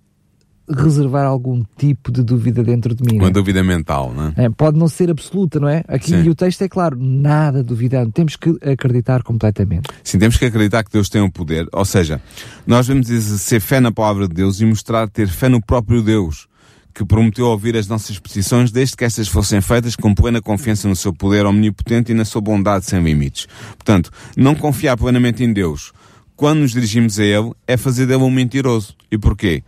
[0.70, 3.20] reservar algum tipo de dúvida dentro de mim.
[3.20, 3.32] Uma é?
[3.32, 4.46] dúvida mental, não é?
[4.46, 4.50] é?
[4.50, 5.84] Pode não ser absoluta, não é?
[5.88, 6.30] Aqui Sim.
[6.30, 8.12] o texto é claro, nada duvidando.
[8.12, 9.90] Temos que acreditar completamente.
[10.04, 11.68] Sim, temos que acreditar que Deus tem o um poder.
[11.72, 12.22] Ou seja,
[12.66, 16.48] nós devemos exercer fé na palavra de Deus e mostrar ter fé no próprio Deus
[16.94, 20.96] que prometeu ouvir as nossas petições desde que estas fossem feitas com plena confiança no
[20.96, 23.48] seu poder omnipotente e na sua bondade sem limites.
[23.78, 25.92] Portanto, não confiar plenamente em Deus
[26.38, 28.96] quando nos dirigimos a Ele é fazer dele um mentiroso.
[29.12, 29.64] E porquê?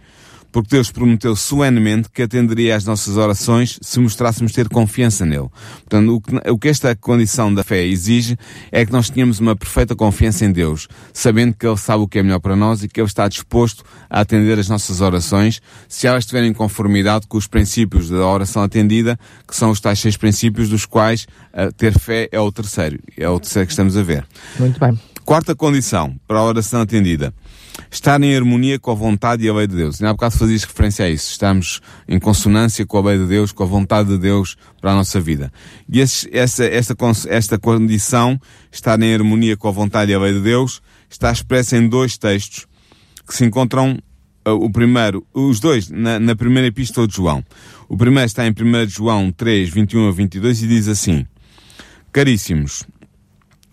[0.57, 5.49] Porque Deus prometeu solenemente que atenderia às nossas orações se mostrássemos ter confiança nele.
[5.81, 8.35] Portanto, o que, o que esta condição da fé exige
[8.71, 12.17] é que nós tenhamos uma perfeita confiança em Deus, sabendo que Ele sabe o que
[12.17, 16.07] é melhor para nós e que Ele está disposto a atender as nossas orações, se
[16.07, 19.15] elas estiverem em conformidade com os princípios da oração atendida,
[19.47, 22.97] que são os tais seis princípios dos quais uh, ter fé é o terceiro.
[23.15, 24.25] É o terceiro que estamos a ver.
[24.57, 24.97] Muito bem.
[25.27, 27.33] Quarta condição para a oração atendida
[27.91, 29.99] estar em harmonia com a vontade e a lei de Deus.
[29.99, 31.31] E há bocado fazias referência a isso.
[31.31, 34.95] Estamos em consonância com a lei de Deus, com a vontade de Deus para a
[34.95, 35.51] nossa vida.
[35.91, 36.95] E esse, essa, esta,
[37.27, 38.39] esta condição,
[38.71, 42.17] estar em harmonia com a vontade e a lei de Deus, está expressa em dois
[42.17, 42.65] textos
[43.27, 43.99] que se encontram
[44.47, 47.43] uh, o primeiro, os dois, na, na primeira epístola de João.
[47.89, 51.27] O primeiro está em 1 João 3, 21 a 22 e diz assim,
[52.13, 52.85] Caríssimos,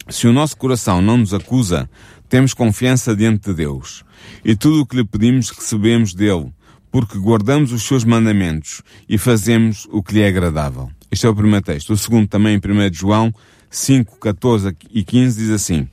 [0.09, 1.89] se o nosso coração não nos acusa,
[2.29, 4.05] temos confiança diante de Deus.
[4.45, 6.53] E tudo o que lhe pedimos recebemos dele,
[6.91, 10.91] porque guardamos os seus mandamentos e fazemos o que lhe é agradável.
[11.11, 11.93] Este é o primeiro texto.
[11.93, 13.33] O segundo também em 1 João
[13.71, 15.89] 5, 14 e 15 diz assim,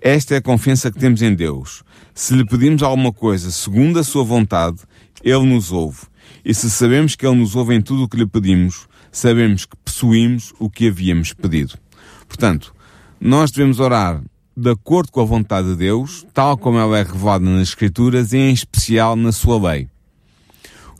[0.00, 1.82] Esta é a confiança que temos em Deus.
[2.14, 4.78] Se lhe pedimos alguma coisa segundo a sua vontade,
[5.22, 6.00] ele nos ouve.
[6.44, 9.76] E se sabemos que ele nos ouve em tudo o que lhe pedimos, sabemos que
[9.84, 11.78] possuímos o que havíamos pedido.
[12.28, 12.73] Portanto,
[13.24, 14.22] nós devemos orar
[14.54, 18.36] de acordo com a vontade de Deus, tal como ela é revelada nas Escrituras e
[18.36, 19.88] em especial na sua lei.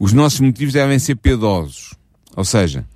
[0.01, 1.93] Os nossos motivos devem ser piedosos,
[2.35, 2.87] ou seja,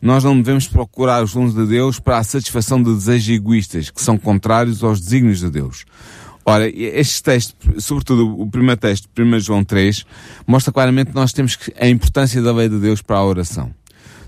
[0.00, 4.00] nós não devemos procurar os dons de Deus para a satisfação de desejos egoístas que
[4.00, 5.84] são contrários aos desígnios de Deus.
[6.46, 10.06] Ora, este texto, sobretudo o primeiro texto, 1 João 3,
[10.46, 13.70] mostra claramente que nós temos a importância da lei de Deus para a oração.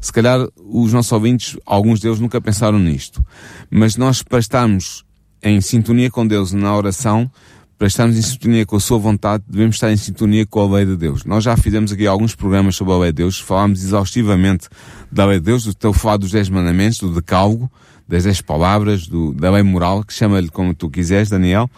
[0.00, 3.24] Se calhar os nossos ouvintes, alguns deles nunca pensaram nisto,
[3.70, 5.04] mas nós para estarmos
[5.42, 7.30] em sintonia com Deus na oração,
[7.78, 10.84] para estarmos em sintonia com a sua vontade, devemos estar em sintonia com a lei
[10.84, 11.24] de Deus.
[11.24, 14.68] Nós já fizemos aqui alguns programas sobre a lei de Deus, falámos exaustivamente
[15.10, 17.70] da lei de Deus, do teu falar dos dez mandamentos, do decálogo,
[18.06, 21.70] das dez palavras, do, da lei moral, que chama-lhe como tu quiseres, Daniel,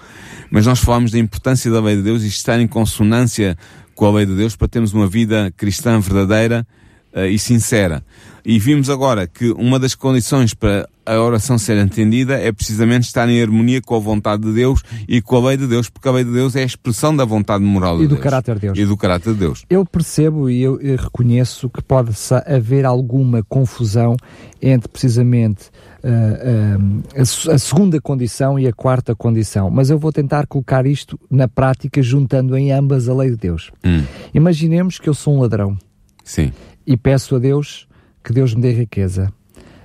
[0.51, 3.57] mas nós falamos da importância da lei de Deus e estar em consonância
[3.95, 6.67] com a lei de Deus para termos uma vida cristã verdadeira
[7.15, 8.03] uh, e sincera.
[8.45, 13.29] E vimos agora que uma das condições para a oração ser entendida é precisamente estar
[13.29, 16.13] em harmonia com a vontade de Deus e com a lei de Deus, porque a
[16.13, 18.21] lei de Deus é a expressão da vontade moral de e do Deus.
[18.21, 18.79] caráter de Deus.
[18.79, 19.65] E do caráter de Deus.
[19.71, 22.11] Eu percebo e eu, reconheço que pode
[22.47, 24.17] haver alguma confusão
[24.61, 25.71] entre precisamente
[26.03, 30.87] uh, uh, a, a, segunda condição e a quarta condição, mas eu vou tentar colocar
[30.87, 33.71] isto na prática juntando em ambas a lei de Deus.
[33.85, 34.03] Hum.
[34.35, 35.77] Imaginemos que eu sou um ladrão.
[36.25, 36.53] Sim.
[36.87, 37.87] E peço a Deus
[38.23, 39.33] que Deus me dê riqueza.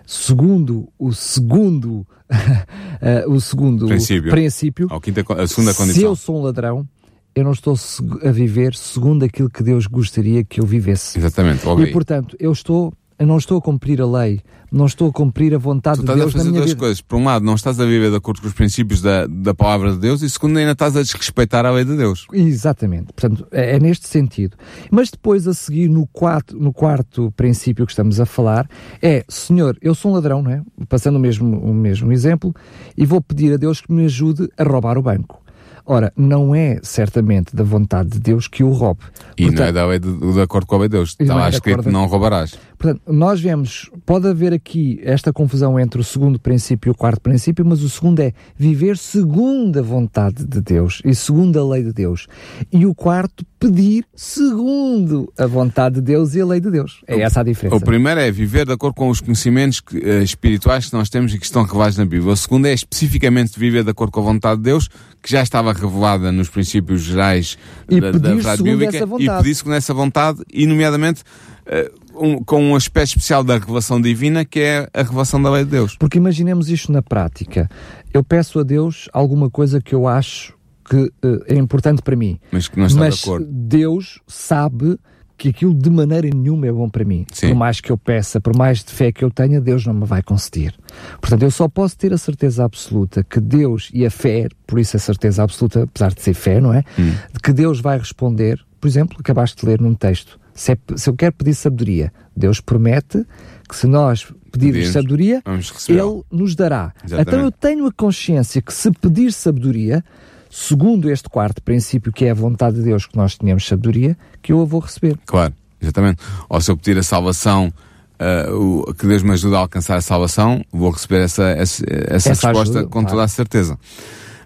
[0.06, 6.00] Segundo o segundo uh, o segundo princípio, princípio quinta, a segunda condição.
[6.00, 6.88] se eu sou um ladrão,
[7.36, 7.76] eu não estou
[8.24, 11.20] a viver segundo aquilo que Deus gostaria que eu vivesse.
[11.20, 11.64] Exatamente.
[11.82, 15.54] E portanto, eu estou eu não estou a cumprir a lei, não estou a cumprir
[15.56, 16.28] a vontade de Deus vida.
[16.28, 17.02] estás a fazer duas coisas.
[17.02, 19.94] Por um lado, não estás a viver de acordo com os princípios da, da palavra
[19.94, 22.28] de Deus e segundo, ainda estás a desrespeitar a lei de Deus.
[22.32, 23.14] Exatamente.
[23.14, 24.58] Portanto, é, é neste sentido.
[24.92, 28.70] Mas depois, a seguir, no quarto, no quarto princípio que estamos a falar,
[29.02, 30.62] é, Senhor, eu sou um ladrão, não é?
[30.88, 32.54] Passando o mesmo, o mesmo exemplo,
[32.96, 35.42] e vou pedir a Deus que me ajude a roubar o banco.
[35.90, 39.00] Ora, não é certamente da vontade de Deus que o roube.
[39.38, 41.16] E Portanto, não é da de, de acordo com a lei de Deus.
[41.18, 42.60] Está lá escrito que não roubarás.
[42.78, 47.22] Portanto, nós vemos, pode haver aqui esta confusão entre o segundo princípio e o quarto
[47.22, 51.84] princípio, mas o segundo é viver segundo a vontade de Deus e segundo a lei
[51.84, 52.28] de Deus.
[52.70, 57.02] E o quarto, pedir segundo a vontade de Deus e a lei de Deus.
[57.08, 57.76] É essa a diferença.
[57.76, 61.34] O primeiro é viver de acordo com os conhecimentos que, uh, espirituais que nós temos
[61.34, 62.34] e que estão revelados na Bíblia.
[62.34, 64.88] O segundo é especificamente viver de acordo com a vontade de Deus,
[65.22, 67.58] que já estava revelada nos princípios gerais
[67.90, 71.24] e da, da verdade bíblica, e pedir segundo essa vontade, e nomeadamente
[71.68, 75.64] uh, um, com um aspecto especial da revelação divina, que é a revelação da lei
[75.64, 75.96] de Deus.
[75.98, 77.70] Porque imaginemos isto na prática.
[78.14, 80.57] Eu peço a Deus alguma coisa que eu acho
[80.90, 82.40] que uh, é importante para mim.
[82.52, 83.48] Mas que não está Mas de acordo.
[83.50, 84.98] Deus sabe
[85.38, 87.26] que aquilo de maneira nenhuma é bom para mim.
[87.32, 87.50] Sim.
[87.50, 90.06] Por mais que eu peça, por mais de fé que eu tenha, Deus não me
[90.06, 90.74] vai conceder.
[91.22, 94.98] Portanto, eu só posso ter a certeza absoluta que Deus e a fé, por isso
[94.98, 96.84] a certeza absoluta, apesar de ser fé, não é?
[96.98, 97.14] Hum.
[97.32, 98.60] De que Deus vai responder.
[98.82, 100.40] Por exemplo, acabaste de ler num texto.
[100.56, 103.24] Se, é, se eu quero pedir sabedoria, Deus promete
[103.70, 105.44] que se nós pedirmos sabedoria.
[105.88, 106.94] Ele nos dará.
[107.04, 107.28] Exatamente.
[107.28, 110.04] Então eu tenho a consciência que se pedir sabedoria,
[110.50, 114.52] segundo este quarto princípio, que é a vontade de Deus que nós tenhamos sabedoria, que
[114.52, 115.18] eu a vou receber.
[115.26, 116.22] Claro, exatamente.
[116.50, 117.72] Ou se eu pedir a salvação,
[118.20, 122.30] uh, o, que Deus me ajude a alcançar a salvação, vou receber essa, essa, essa,
[122.30, 123.08] Essa resposta ajuda, com claro.
[123.08, 123.78] toda a certeza.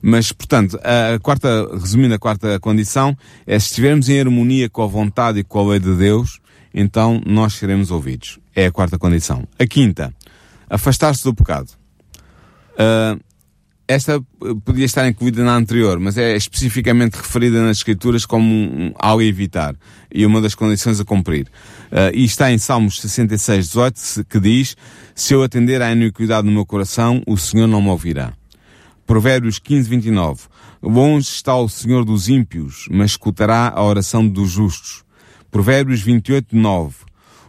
[0.01, 4.87] Mas, portanto, a quarta, resumindo a quarta condição, é se estivermos em harmonia com a
[4.87, 6.39] vontade e com a lei de Deus,
[6.73, 8.39] então nós seremos ouvidos.
[8.55, 9.47] É a quarta condição.
[9.59, 10.11] A quinta,
[10.67, 11.69] afastar-se do pecado.
[12.77, 13.15] Ah,
[13.91, 18.93] esta eh, podia estar incluída na anterior, mas é especificamente referida nas Escrituras como um,
[18.99, 19.75] algo a evitar
[20.13, 21.47] e uma das condições a cumprir.
[21.91, 24.75] Ah, e está em Salmos 66, 18, se- que diz:
[25.15, 28.33] Se eu atender à iniquidade no meu coração, o Senhor não me ouvirá.
[29.05, 30.41] Provérbios 15, 29.
[30.81, 35.03] Longe está o Senhor dos ímpios, mas escutará a oração dos justos.
[35.51, 36.95] Provérbios 28, 9.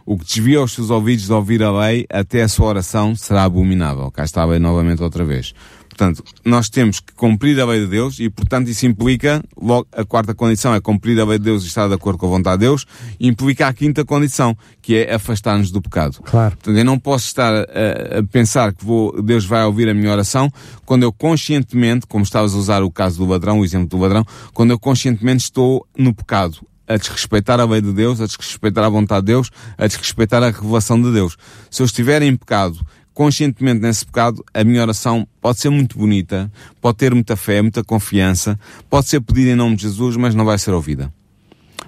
[0.05, 3.45] O que desvia os seus ouvidos de ouvir a lei, até a sua oração será
[3.45, 4.11] abominável.
[4.11, 5.53] Cá está lei novamente outra vez.
[5.93, 10.03] Portanto, nós temos que cumprir a lei de Deus e, portanto, isso implica, logo, a
[10.03, 12.57] quarta condição é cumprir a lei de Deus e estar de acordo com a vontade
[12.57, 12.85] de Deus,
[13.19, 16.19] implica a quinta condição, que é afastar-nos do pecado.
[16.23, 16.55] Claro.
[16.55, 20.11] Portanto, eu não posso estar a, a pensar que vou, Deus vai ouvir a minha
[20.11, 20.51] oração
[20.83, 24.25] quando eu conscientemente, como estavas a usar o caso do ladrão, o exemplo do ladrão,
[24.51, 28.89] quando eu conscientemente estou no pecado, a desrespeitar a lei de Deus, a desrespeitar a
[28.89, 31.37] vontade de Deus, a desrespeitar a revelação de Deus.
[31.69, 32.79] Se eu estiver em pecado,
[33.13, 37.83] conscientemente nesse pecado, a minha oração pode ser muito bonita, pode ter muita fé, muita
[37.83, 41.13] confiança, pode ser pedida em nome de Jesus, mas não vai ser ouvida.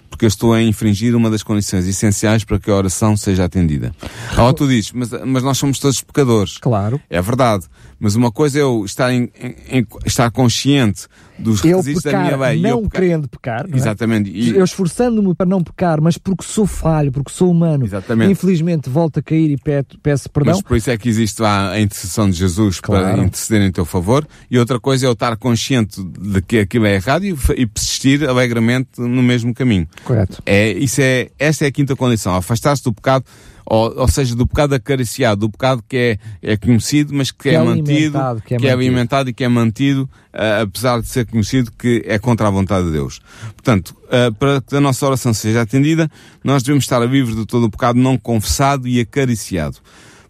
[0.09, 3.93] Porque eu estou a infringir uma das condições essenciais para que a oração seja atendida.
[4.31, 6.57] Agora tu dizes, mas, mas nós somos todos pecadores.
[6.57, 6.99] Claro.
[7.09, 7.65] É verdade.
[7.99, 9.31] Mas uma coisa é eu estar, em,
[9.69, 11.07] em, estar consciente
[11.39, 12.61] dos requisitos pecar, da minha lei.
[12.61, 13.01] não eu pecar.
[13.01, 13.67] querendo pecar.
[13.67, 13.77] Não é?
[13.77, 14.29] Exatamente.
[14.29, 14.55] E...
[14.55, 17.85] Eu esforçando-me para não pecar, mas porque sou falho, porque sou humano.
[17.85, 18.31] Exatamente.
[18.31, 20.53] Infelizmente volto a cair e peço, peço perdão.
[20.53, 23.15] Mas por isso é que existe lá a intercessão de Jesus Claro.
[23.15, 24.27] para interceder em teu favor.
[24.49, 28.27] E outra coisa é eu estar consciente de que aquilo é errado e, e persistir
[28.27, 29.87] alegremente no mesmo caminho.
[30.03, 30.41] Correto.
[30.45, 32.35] É, isso é, esta é a quinta condição.
[32.35, 33.25] Afastar-se do pecado,
[33.65, 35.97] ou, ou seja, do pecado acariciado, do pecado que
[36.41, 38.11] é, é conhecido, mas que, Que é, é mantido,
[38.45, 38.67] que é mantido.
[38.69, 42.85] alimentado e que é mantido, ah, apesar de ser conhecido que é contra a vontade
[42.85, 43.19] de Deus.
[43.55, 46.09] Portanto, ah, para que a nossa oração seja atendida,
[46.43, 49.77] nós devemos estar a livre de todo o pecado não confessado e acariciado.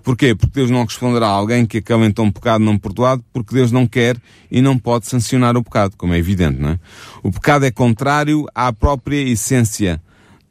[0.05, 0.35] Porquê?
[0.35, 3.87] Porque Deus não responderá a alguém que acalentou um pecado não perdoado, porque Deus não
[3.87, 4.15] quer
[4.51, 6.79] e não pode sancionar o pecado, como é evidente, não é?
[7.23, 9.99] O pecado é contrário à própria essência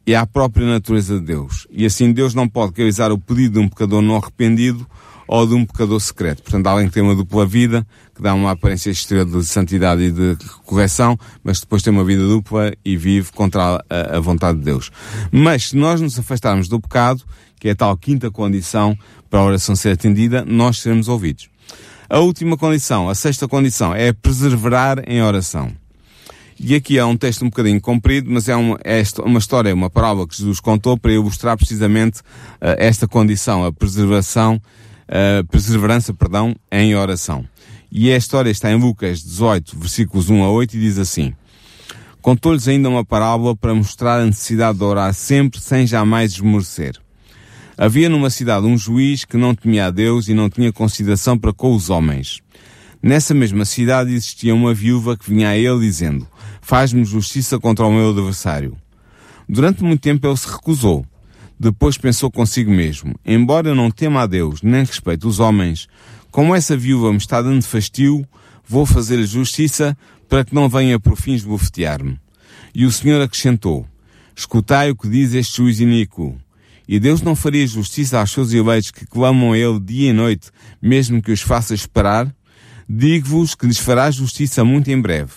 [0.04, 1.68] e à própria natureza de Deus.
[1.70, 4.84] E assim Deus não pode realizar o pedido de um pecador não arrependido
[5.28, 6.42] ou de um pecador secreto.
[6.42, 10.10] Portanto, alguém que tem uma dupla vida, que dá uma aparência exterior de santidade e
[10.10, 14.64] de correção, mas depois tem uma vida dupla e vive contra a, a vontade de
[14.64, 14.90] Deus.
[15.30, 17.22] Mas se nós nos afastarmos do pecado,
[17.58, 18.94] que é a tal quinta condição
[19.34, 21.48] para a oração ser atendida, nós seremos ouvidos.
[22.08, 25.72] A última condição, a sexta condição, é perseverar em oração.
[26.56, 29.90] E aqui é um texto um bocadinho comprido, mas é uma, é uma história, uma
[29.90, 32.20] parábola que Jesus contou para ilustrar precisamente
[32.60, 34.62] eh, esta condição, a preservação,
[35.08, 37.44] a perseverança, perdão, em oração.
[37.90, 41.34] E a história está em Lucas 18, versículos 1 a 8 e diz assim:
[42.22, 47.03] Contou-lhes ainda uma parábola para mostrar a necessidade de orar sempre sem jamais esmorecer.
[47.76, 51.52] Havia numa cidade um juiz que não temia a Deus e não tinha consideração para
[51.52, 52.40] com os homens.
[53.02, 56.26] Nessa mesma cidade existia uma viúva que vinha a ele dizendo:
[56.62, 58.76] Faz-me justiça contra o meu adversário.
[59.48, 61.04] Durante muito tempo ele se recusou.
[61.58, 65.88] Depois pensou consigo mesmo: Embora eu não tema a Deus nem respeite os homens,
[66.30, 68.26] como essa viúva me está dando fastio,
[68.66, 69.96] vou fazer-lhe justiça
[70.28, 72.18] para que não venha por fins bofetear-me.
[72.74, 73.86] E o Senhor acrescentou:
[74.34, 76.38] Escutai o que diz este juiz iníquo.
[76.86, 80.50] E Deus não faria justiça aos seus eleitos que clamam a Ele dia e noite,
[80.80, 82.32] mesmo que os faça esperar?
[82.88, 85.32] Digo-vos que lhes fará justiça muito em breve.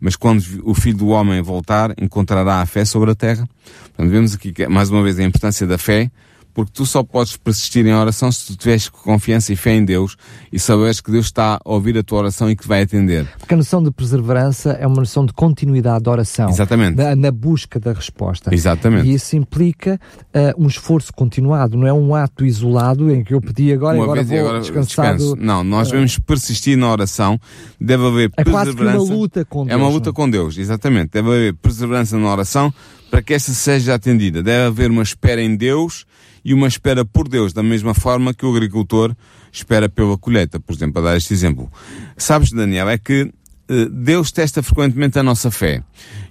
[0.00, 3.48] Mas quando o Filho do Homem voltar, encontrará a fé sobre a terra?
[3.84, 6.10] Portanto, vemos aqui mais uma vez a importância da fé,
[6.54, 10.16] porque tu só podes persistir em oração se tu tiveres confiança e fé em Deus
[10.52, 13.26] e saberes que Deus está a ouvir a tua oração e que vai atender.
[13.38, 16.48] Porque a noção de perseverança é uma noção de continuidade da oração.
[16.50, 16.96] Exatamente.
[16.96, 18.54] Da- na busca da resposta.
[18.54, 19.08] Exatamente.
[19.08, 19.98] E isso implica
[20.34, 24.00] ah, um esforço continuado, não é um ato isolado em que eu pedi agora e
[24.00, 25.16] Uma agora vou agora descansado.
[25.18, 25.36] descanso.
[25.36, 27.40] Não, nós devemos persistir na oração.
[27.80, 29.12] Deve haver É quase que uma perseverança.
[29.14, 30.12] luta com É Deus, uma não luta é?
[30.12, 31.10] com Deus, exatamente.
[31.12, 32.72] Deve haver perseverança na oração
[33.10, 34.42] para que esta seja atendida.
[34.42, 36.04] Deve haver uma espera em Deus
[36.44, 39.14] e uma espera por Deus, da mesma forma que o agricultor
[39.52, 41.70] espera pela colheita, por exemplo, a dar este exemplo.
[42.16, 43.32] Sabes, Daniel, é que
[43.68, 45.82] eh, Deus testa frequentemente a nossa fé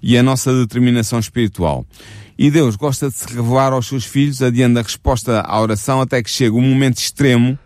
[0.02, 1.86] e a nossa determinação espiritual.
[2.38, 6.22] E Deus gosta de se revelar aos seus filhos adiante da resposta à oração até
[6.24, 7.58] que chega um momento extremo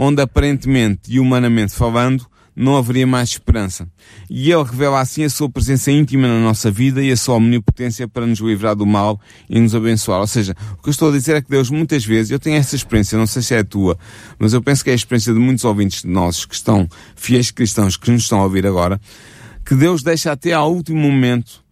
[0.00, 2.24] onde aparentemente e humanamente falando
[2.58, 3.88] não haveria mais esperança.
[4.28, 8.08] E ele revela assim a sua presença íntima na nossa vida e a sua omnipotência
[8.08, 10.20] para nos livrar do mal e nos abençoar.
[10.20, 12.56] Ou seja, o que eu estou a dizer é que Deus muitas vezes, eu tenho
[12.56, 13.96] essa experiência, não sei se é a tua,
[14.38, 17.96] mas eu penso que é a experiência de muitos ouvintes nossos que estão, fiéis cristãos
[17.96, 19.00] que nos estão a ouvir agora,
[19.64, 21.62] que Deus deixa até ao último momento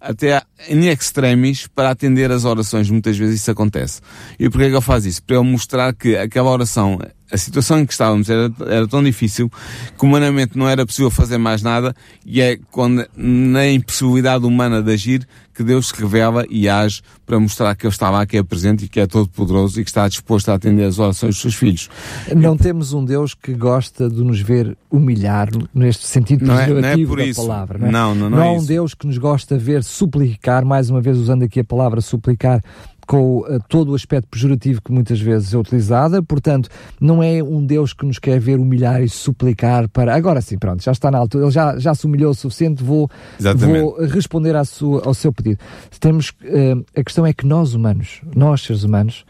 [0.00, 2.90] até em extremis para atender as orações.
[2.90, 4.02] Muitas vezes isso acontece.
[4.38, 5.22] E porquê é que ele faz isso?
[5.22, 6.98] Para ele mostrar que aquela oração,
[7.32, 9.50] a situação em que estávamos era, era tão difícil
[9.98, 14.92] que humanamente não era possível fazer mais nada e é quando, na impossibilidade humana de
[14.92, 18.42] agir que Deus se revela e age para mostrar que Ele está lá, que é
[18.42, 21.42] presente e que é todo poderoso e que está disposto a atender as orações dos
[21.42, 21.88] seus filhos.
[22.34, 26.88] Não temos um Deus que gosta de nos ver humilhar neste sentido Não é- não
[26.88, 27.40] é por isso.
[27.40, 27.78] palavra.
[27.78, 27.90] Não, é?
[27.92, 28.66] Não, não, não é há um isso.
[28.66, 32.60] Deus que nos gosta de ver suplicar, mais uma vez usando aqui a palavra suplicar,
[33.06, 36.68] com eh, todo o aspecto pejorativo que muitas vezes é utilizada, portanto,
[37.00, 40.14] não é um Deus que nos quer ver humilhar e suplicar para.
[40.14, 43.10] Agora sim, pronto, já está na altura, ele já, já se humilhou o suficiente, vou,
[43.38, 43.80] Exatamente.
[43.80, 45.58] vou responder à sua, ao seu pedido.
[46.00, 49.24] Temos, eh, a questão é que nós humanos, nós seres humanos,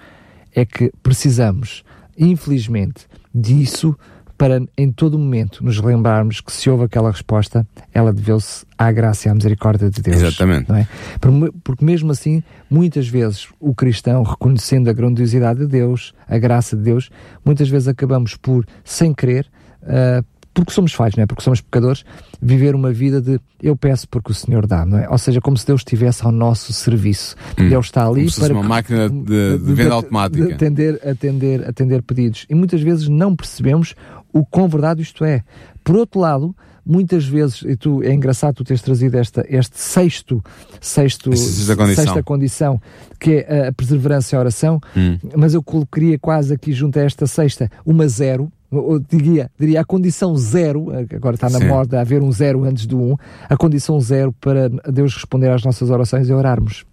[0.54, 1.82] é que precisamos,
[2.16, 3.96] infelizmente, disso
[4.36, 9.28] para em todo momento nos lembrarmos que se houve aquela resposta, ela deveu-se à graça
[9.28, 10.16] e à misericórdia de Deus.
[10.16, 10.68] Exatamente.
[10.68, 10.88] Não é?
[11.20, 16.76] Por- Porque mesmo assim, muitas vezes o cristão, reconhecendo a grandiosidade de Deus, a graça
[16.76, 17.10] de Deus,
[17.44, 19.46] muitas vezes acabamos por, sem querer,
[19.84, 20.22] ah,
[20.52, 21.26] porque somos falhos, não é?
[21.26, 22.04] Porque somos pecadores,
[22.40, 25.08] viver uma vida de eu peço porque o Senhor dá, não é?
[25.08, 27.34] Ou seja, como se Deus estivesse ao nosso serviço.
[27.58, 27.64] Hum.
[27.64, 30.46] Ele está ali como para uma máquina de, de venda automática.
[30.46, 32.46] De atender, atender, atender pedidos.
[32.48, 33.96] E muitas vezes não percebemos
[34.34, 35.42] o quão verdade isto é.
[35.82, 36.54] Por outro lado,
[36.84, 40.44] muitas vezes, e tu, é engraçado tu teres trazido esta, este sexto,
[40.80, 42.04] sexto sexta condição.
[42.04, 42.82] sexta condição,
[43.18, 45.18] que é a perseverança e a oração, hum.
[45.36, 49.84] mas eu colocaria quase aqui junto a esta sexta uma zero, eu diria, diria a
[49.84, 51.68] condição zero, agora está na Sim.
[51.68, 53.16] moda haver um zero antes do um,
[53.48, 56.84] a condição zero para Deus responder às nossas orações é orarmos.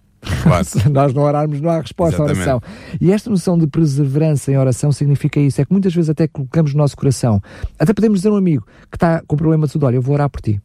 [0.42, 0.64] Claro.
[0.64, 2.48] Se nós não orarmos, não há resposta Exatamente.
[2.48, 2.62] à oração.
[3.00, 5.60] E esta noção de perseverança em oração significa isso.
[5.60, 7.40] É que muitas vezes até colocamos no nosso coração.
[7.78, 10.14] Até podemos dizer a um amigo que está com problema de tudo, olha, eu vou
[10.14, 10.60] orar por ti.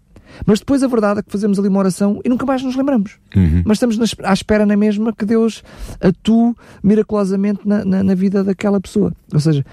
[0.46, 3.14] Mas depois a verdade é que fazemos ali uma oração e nunca mais nos lembramos.
[3.36, 3.64] Uhum.
[3.66, 5.64] Mas estamos nas- à espera na mesma que Deus
[6.02, 6.54] atue
[6.84, 9.14] miraculosamente na, na- na vida daquela pessoa.
[9.34, 9.66] Ou seja,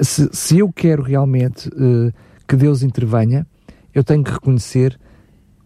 [0.00, 2.12] se, se eu quero realmente eh,
[2.46, 3.46] que Deus intervenha,
[3.94, 4.98] eu tenho que reconhecer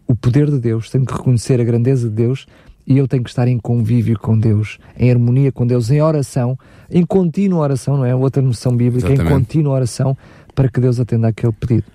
[0.07, 2.45] o poder de Deus, tenho que reconhecer a grandeza de Deus
[2.85, 6.57] e eu tenho que estar em convívio com Deus, em harmonia com Deus, em oração,
[6.89, 8.15] em contínua oração, não é?
[8.15, 9.33] Outra noção bíblica, em Exatamente.
[9.33, 10.17] contínua oração
[10.53, 11.85] para que Deus atenda aquele pedido.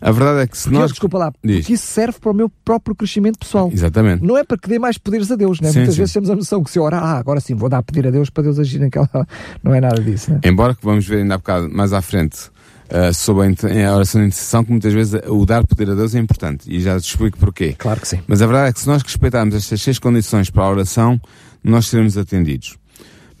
[0.00, 0.90] A verdade é que se Porque, nós.
[0.90, 1.60] desculpa lá, Diz.
[1.60, 3.70] porque isso serve para o meu próprio crescimento pessoal.
[3.72, 4.22] Exatamente.
[4.22, 5.70] Não é para que dê mais poderes a Deus, né?
[5.70, 6.00] Sim, Muitas sim.
[6.00, 8.06] vezes temos a noção que se eu orar, ah, agora sim, vou dar a pedir
[8.06, 9.08] a Deus para Deus agir naquela.
[9.64, 10.40] Não é nada disso, né?
[10.44, 12.50] Embora que vamos ver ainda há bocado mais à frente
[12.90, 15.94] uh, sobre a, inter- a oração de intercessão, que muitas vezes o dar poder a
[15.94, 16.64] Deus é importante.
[16.66, 17.74] E já te explico porquê.
[17.78, 18.20] Claro que sim.
[18.26, 21.20] Mas a verdade é que se nós respeitarmos estas seis condições para a oração,
[21.62, 22.76] nós seremos atendidos.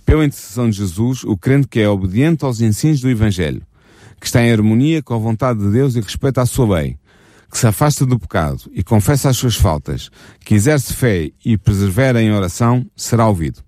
[0.04, 3.62] Pela intercessão de Jesus, o crente que é obediente aos ensinos do Evangelho,
[4.20, 6.96] que está em harmonia com a vontade de Deus e respeita a sua lei,
[7.50, 10.10] que se afasta do pecado e confessa as suas faltas,
[10.44, 13.60] que exerce fé e persevera em oração, será ouvido.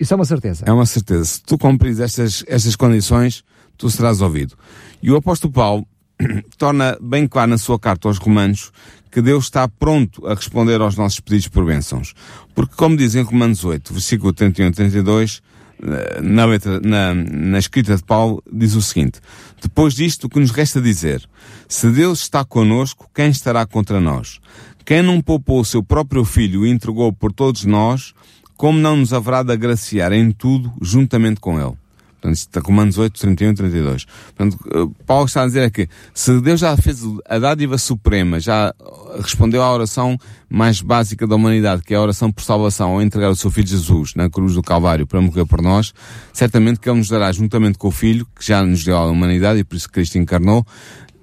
[0.00, 0.64] Isso é uma certeza.
[0.66, 1.24] É uma certeza.
[1.24, 3.44] Se tu cumprires estas, estas condições,
[3.76, 4.56] tu serás ouvido.
[5.04, 5.86] E o apóstolo Paulo
[6.56, 8.72] torna bem claro na sua carta aos Romanos
[9.10, 12.14] que Deus está pronto a responder aos nossos pedidos por bênçãos.
[12.54, 15.42] Porque, como diz em Romanos 8, versículo 31 e 32,
[15.82, 19.20] eh, na, letra, na, na escrita de Paulo, diz o seguinte:
[19.60, 21.22] Depois disto, o que nos resta dizer?
[21.68, 24.40] Se Deus está conosco, quem estará contra nós?
[24.86, 28.14] Quem não poupou o seu próprio filho e entregou por todos nós,
[28.56, 31.83] como não nos haverá de agraciar em tudo juntamente com ele?
[32.24, 34.06] Portanto, isto está Romanos 8, 31 e 32.
[34.34, 38.40] Portanto, eh, Paulo está a dizer é que se Deus já fez a dádiva suprema,
[38.40, 38.74] já
[39.20, 40.18] respondeu à oração
[40.48, 43.68] mais básica da humanidade, que é a oração por salvação, ao entregar o seu Filho
[43.68, 45.92] Jesus na cruz do Calvário para morrer por nós,
[46.32, 49.60] certamente que Ele nos dará, juntamente com o Filho, que já nos deu à humanidade
[49.60, 50.66] e por isso Cristo encarnou,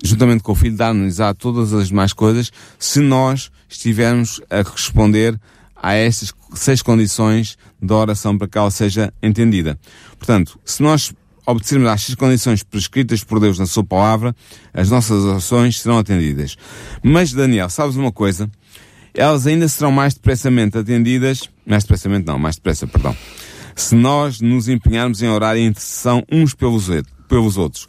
[0.04, 5.40] juntamente com o Filho, dar-nos a todas as demais coisas, se nós estivermos a responder
[5.76, 9.80] a estas seis condições da oração para que ela seja entendida.
[10.18, 11.14] Portanto, se nós
[11.46, 14.36] obedecermos às seis condições prescritas por Deus na sua palavra,
[14.74, 16.56] as nossas orações serão atendidas.
[17.04, 18.50] Mas, Daniel, sabes uma coisa?
[19.14, 23.16] Elas ainda serão mais depressamente atendidas, mais depressamente não, mais depressa, perdão,
[23.76, 26.88] se nós nos empenharmos em orar em intercessão uns pelos,
[27.28, 27.88] pelos outros.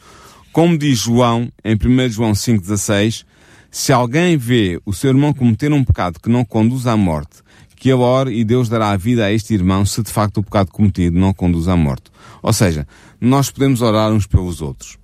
[0.52, 3.24] Como diz João, em 1 João 5,16,
[3.70, 7.40] se alguém vê o seu irmão cometer um pecado que não conduz à morte,
[7.83, 10.43] que ele ore e Deus dará a vida a este irmão se de facto o
[10.45, 12.12] pecado cometido não conduz à morte.
[12.41, 12.87] Ou seja,
[13.20, 14.97] nós podemos orar uns pelos outros.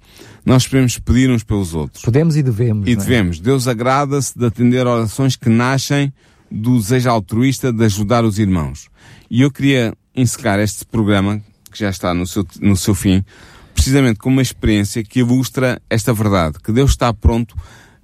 [0.47, 2.05] Nós podemos pedir uns pelos outros.
[2.05, 2.87] Podemos e devemos.
[2.87, 2.95] E é?
[2.95, 3.41] devemos.
[3.41, 6.13] Deus agrada-se de atender orações que nascem
[6.49, 8.87] do desejo altruísta de ajudar os irmãos.
[9.29, 13.25] E eu queria encerrar este programa, que já está no seu, no seu fim,
[13.75, 17.57] precisamente com uma experiência que ilustra esta verdade, que Deus está pronto,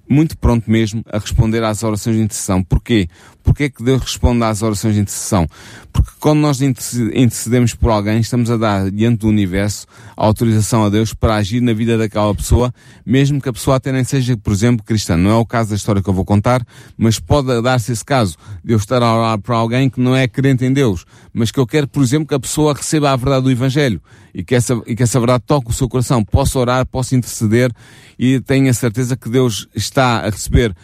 [0.07, 2.63] muito pronto mesmo, a responder às orações de intercessão.
[2.63, 3.07] Porquê?
[3.43, 5.47] Porquê que Deus responde às orações de intercessão?
[5.93, 9.85] Porque quando nós interce- intercedemos por alguém, estamos a dar diante do universo
[10.17, 12.73] a autorização a Deus para agir na vida daquela pessoa,
[13.05, 15.15] mesmo que a pessoa até nem seja, por exemplo, cristã.
[15.15, 16.65] Não é o caso da história que eu vou contar,
[16.97, 18.35] mas pode dar-se esse caso.
[18.63, 21.67] Deus estar a orar para alguém que não é crente em Deus, mas que eu
[21.67, 24.01] quero, por exemplo, que a pessoa receba a verdade do Evangelho
[24.33, 26.23] e que essa, e que essa verdade toque o seu coração.
[26.23, 27.71] Posso orar, posso interceder
[28.17, 30.75] e tenho a certeza que Deus está a receber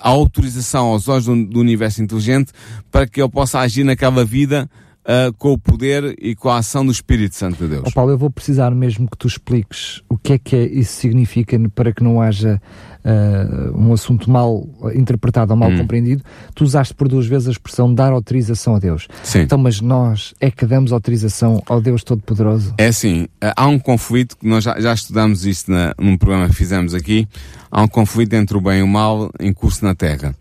[0.00, 2.52] a autorização aos olhos do, do universo inteligente
[2.90, 4.68] para que eu possa agir naquela vida
[5.06, 7.84] ah, com o poder e com a ação do Espírito Santo de Deus.
[7.86, 11.56] Ó Paulo, eu vou precisar mesmo que tu expliques o que é que isso significa
[11.74, 12.60] para que não haja
[13.04, 15.78] ah, um assunto mal interpretado ou mal Hum.
[15.78, 16.22] compreendido.
[16.54, 19.06] Tu usaste por duas vezes a expressão dar autorização a Deus.
[19.22, 19.40] Sim.
[19.40, 22.74] Então, mas nós é que damos autorização ao Deus Todo-Poderoso?
[22.78, 26.48] É assim, eh, há um conflito, que nós já, já estudamos isto na, num programa
[26.48, 27.28] que fizemos aqui,
[27.70, 30.34] há um conflito entre o bem e o mal em curso na Terra.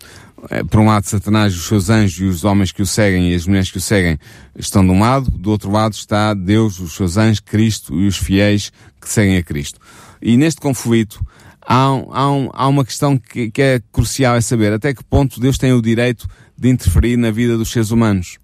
[0.49, 3.35] Eh, Por um lado, Satanás, os seus anjos e os homens que o seguem e
[3.35, 4.17] as mulheres que o seguem
[4.57, 8.17] estão de um lado, do outro lado está Deus, os seus anjos, Cristo e os
[8.17, 9.79] fiéis que seguem a Cristo.
[10.21, 11.25] E neste conflito
[11.61, 15.39] há, há, um, há uma questão que, que é crucial, é saber até que ponto
[15.39, 16.27] Deus tem o direito
[16.57, 18.37] de interferir na vida dos seres humanos.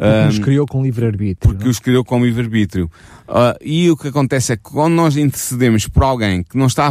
[0.00, 1.36] Porque os criou com livre-arbítrio.
[1.40, 1.70] Porque não?
[1.70, 2.90] os criou com livre-arbítrio.
[3.28, 6.90] Uh, e o que acontece é que quando nós intercedemos por alguém que não está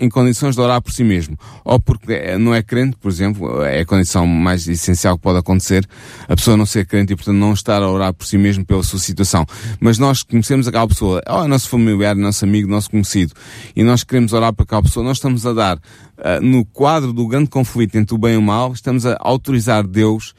[0.00, 3.80] em condições de orar por si mesmo, ou porque não é crente, por exemplo, é
[3.80, 5.86] a condição mais essencial que pode acontecer,
[6.28, 8.82] a pessoa não ser crente e portanto não estar a orar por si mesmo pela
[8.82, 9.46] sua situação.
[9.78, 13.32] Mas nós conhecemos aquela pessoa, é nosso familiar, nosso amigo, nosso conhecido,
[13.74, 17.26] e nós queremos orar para aquela pessoa, nós estamos a dar, uh, no quadro do
[17.26, 20.34] grande conflito entre o bem e o mal, estamos a autorizar Deus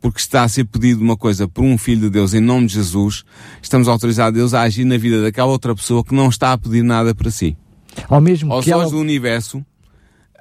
[0.00, 2.74] porque está a ser pedido uma coisa por um filho de Deus em nome de
[2.74, 3.24] Jesus,
[3.62, 6.82] estamos autorizados Deus a agir na vida daquela outra pessoa que não está a pedir
[6.82, 7.56] nada para si.
[8.08, 8.92] Ao mesmo Aos que olhos ela...
[8.92, 9.64] do universo,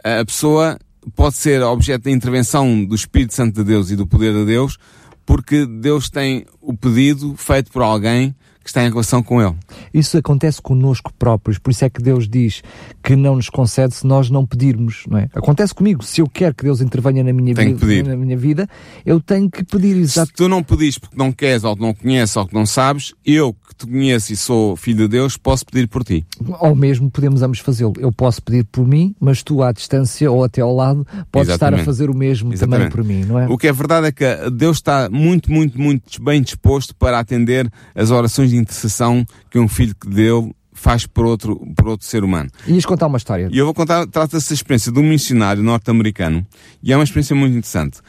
[0.04, 0.80] a pessoa
[1.16, 4.78] pode ser objeto da intervenção do Espírito Santo de Deus e do poder de Deus,
[5.26, 9.56] porque Deus tem o pedido feito por alguém que está em relação com Ele.
[9.94, 12.62] Isso acontece conosco próprios, por isso é que Deus diz
[13.02, 15.30] que não nos concede se nós não pedirmos, não é?
[15.34, 18.68] Acontece comigo, se eu quero que Deus intervenha na minha, vida, na minha vida,
[19.06, 20.28] eu tenho que pedir exato.
[20.28, 23.14] Se tu não pedis porque não queres, ou que não conheces, ou que não sabes,
[23.26, 26.26] eu que te conheço e sou filho de Deus, posso pedir por ti.
[26.60, 27.94] Ou mesmo podemos ambos fazê-lo.
[27.98, 31.54] Eu posso pedir por mim, mas tu à distância ou até ao lado podes Exatamente.
[31.54, 32.92] estar a fazer o mesmo Exatamente.
[32.92, 33.48] também por mim, não é?
[33.48, 37.72] O que é verdade é que Deus está muito, muito, muito bem disposto para atender
[37.96, 42.24] as orações de intercessão que um filho que deu faz por outro, por outro ser
[42.24, 42.50] humano.
[42.68, 43.50] Ias contar uma história?
[43.52, 46.46] E eu vou contar, trata-se da experiência de um missionário norte-americano,
[46.82, 48.00] e é uma experiência muito interessante.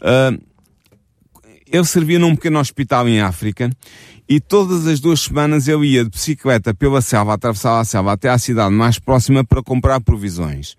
[0.00, 0.40] Uh,
[1.70, 3.70] ele servia num pequeno hospital em África,
[4.28, 8.28] e todas as duas semanas eu ia de bicicleta pela selva, atravessava a selva até
[8.28, 10.76] à cidade mais próxima para comprar provisões.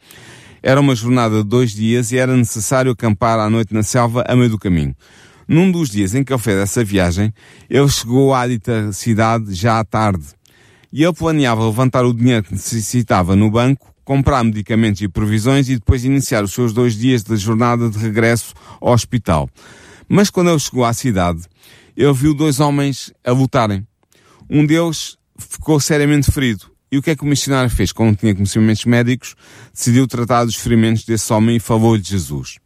[0.62, 4.36] Era uma jornada de dois dias e era necessário acampar à noite na selva a
[4.36, 4.94] meio do caminho.
[5.48, 7.34] Num dos dias em que ele fez essa viagem,
[7.70, 10.26] ele chegou à dita cidade já à tarde.
[10.92, 15.76] E ele planeava levantar o dinheiro que necessitava no banco, comprar medicamentos e provisões e
[15.76, 19.50] depois iniciar os seus dois dias de jornada de regresso ao hospital.
[20.08, 21.42] Mas quando ele chegou à cidade,
[21.96, 23.86] ele viu dois homens a lutarem.
[24.50, 26.66] Um deles ficou seriamente ferido.
[26.90, 27.92] E o que é que o missionário fez?
[27.92, 29.36] Como tinha conhecimentos médicos,
[29.74, 32.60] decidiu tratar dos ferimentos desse homem e falou-lhe de Jesus.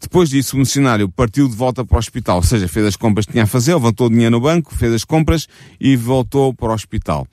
[0.00, 3.26] Depois disso, o missionário partiu de volta para o hospital, ou seja, fez as compras
[3.26, 5.48] que tinha a fazer, levantou o dinheiro no banco, fez as compras
[5.80, 7.26] e voltou para o hospital.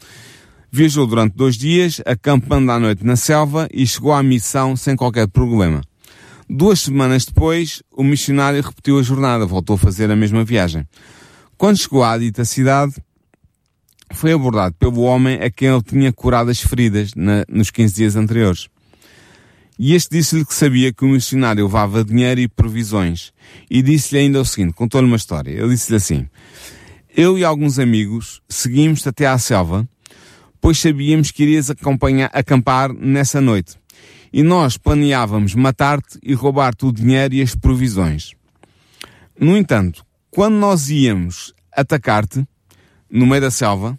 [0.71, 5.27] Viajou durante dois dias, acampando à noite na selva e chegou à missão sem qualquer
[5.27, 5.81] problema.
[6.49, 10.87] Duas semanas depois, o missionário repetiu a jornada, voltou a fazer a mesma viagem.
[11.57, 12.93] Quando chegou à dita cidade,
[14.11, 18.15] foi abordado pelo homem a quem ele tinha curado as feridas na, nos 15 dias
[18.15, 18.67] anteriores.
[19.77, 23.33] E este disse-lhe que sabia que o missionário levava dinheiro e provisões.
[23.69, 25.51] E disse-lhe ainda o seguinte, contou-lhe uma história.
[25.51, 26.29] Ele disse-lhe assim,
[27.15, 29.87] eu e alguns amigos seguimos até à selva,
[30.61, 31.69] pois sabíamos que irias
[32.31, 33.77] acampar nessa noite.
[34.31, 38.33] E nós planeávamos matar-te e roubar-te o dinheiro e as provisões.
[39.39, 42.45] No entanto, quando nós íamos atacar-te,
[43.09, 43.97] no meio da selva,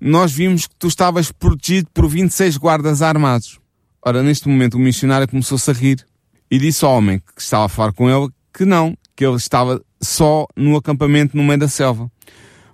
[0.00, 3.58] nós vimos que tu estavas protegido por 26 guardas armados.
[4.06, 6.06] Ora, neste momento o missionário começou-se a rir
[6.50, 9.80] e disse ao homem que estava a falar com ele que não, que ele estava
[9.98, 12.10] só no acampamento no meio da selva.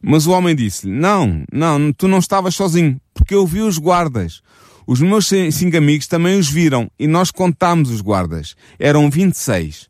[0.03, 4.43] Mas o homem disse-lhe, não, não, tu não estavas sozinho, porque eu vi os guardas.
[4.85, 8.57] Os meus cinco amigos também os viram e nós contámos os guardas.
[8.76, 9.89] Eram 26.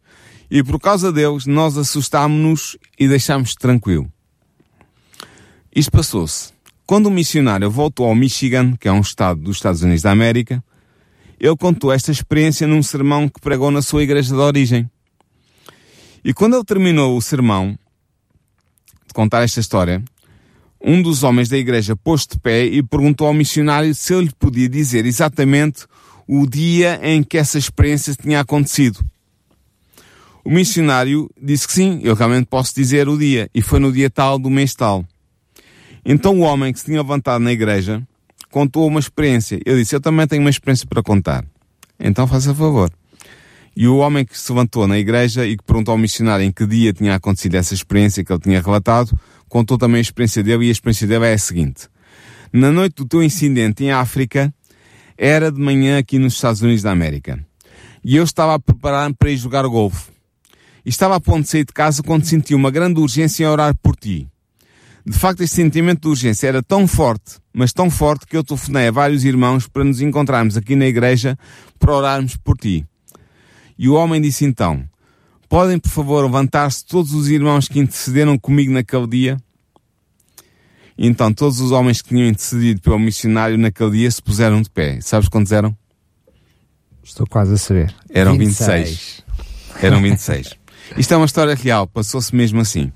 [0.50, 4.12] E por causa deles, nós assustámos-nos e deixámos tranquilo.
[5.74, 6.52] Isto passou-se.
[6.84, 10.62] Quando o missionário voltou ao Michigan, que é um estado dos Estados Unidos da América,
[11.40, 14.90] ele contou esta experiência num sermão que pregou na sua igreja de origem.
[16.22, 17.78] E quando ele terminou o sermão,
[19.06, 20.04] de contar esta história,
[20.82, 24.32] um dos homens da igreja pôs de pé e perguntou ao missionário se ele lhe
[24.38, 25.86] podia dizer exatamente
[26.28, 29.02] o dia em que essa experiência tinha acontecido.
[30.44, 34.10] O missionário disse que sim, eu realmente posso dizer o dia, e foi no dia
[34.10, 35.04] tal do mês tal.
[36.04, 38.06] Então o homem que se tinha levantado na igreja
[38.50, 39.58] contou uma experiência.
[39.64, 41.44] Eu disse, eu também tenho uma experiência para contar.
[41.98, 42.90] Então faça favor.
[43.76, 46.66] E o homem que se levantou na igreja e que perguntou ao missionário em que
[46.66, 49.16] dia tinha acontecido essa experiência que ele tinha relatado,
[49.48, 51.88] contou também a experiência dele e a experiência dele é a seguinte.
[52.52, 54.52] Na noite do teu incidente em África,
[55.16, 57.38] era de manhã aqui nos Estados Unidos da América.
[58.02, 60.10] E eu estava a preparar-me para ir jogar golfe.
[60.84, 63.76] E estava a ponto de sair de casa quando senti uma grande urgência em orar
[63.80, 64.26] por ti.
[65.04, 68.88] De facto, este sentimento de urgência era tão forte, mas tão forte que eu telefonei
[68.88, 71.38] a vários irmãos para nos encontrarmos aqui na igreja
[71.78, 72.86] para orarmos por ti.
[73.78, 74.84] E o homem disse então,
[75.48, 79.36] podem por favor levantar-se todos os irmãos que intercederam comigo naquele dia?
[80.98, 84.68] E então todos os homens que tinham intercedido pelo missionário naquele dia se puseram de
[84.68, 85.00] pé.
[85.00, 85.74] Sabes quantos eram?
[87.02, 87.94] Estou quase a saber.
[88.10, 88.88] Eram 26.
[88.88, 89.24] 26.
[89.82, 90.50] Eram 26.
[90.98, 92.92] Isto é uma história real, passou-se mesmo assim.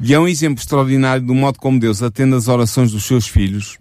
[0.00, 3.78] E é um exemplo extraordinário do modo como Deus atende as orações dos seus filhos,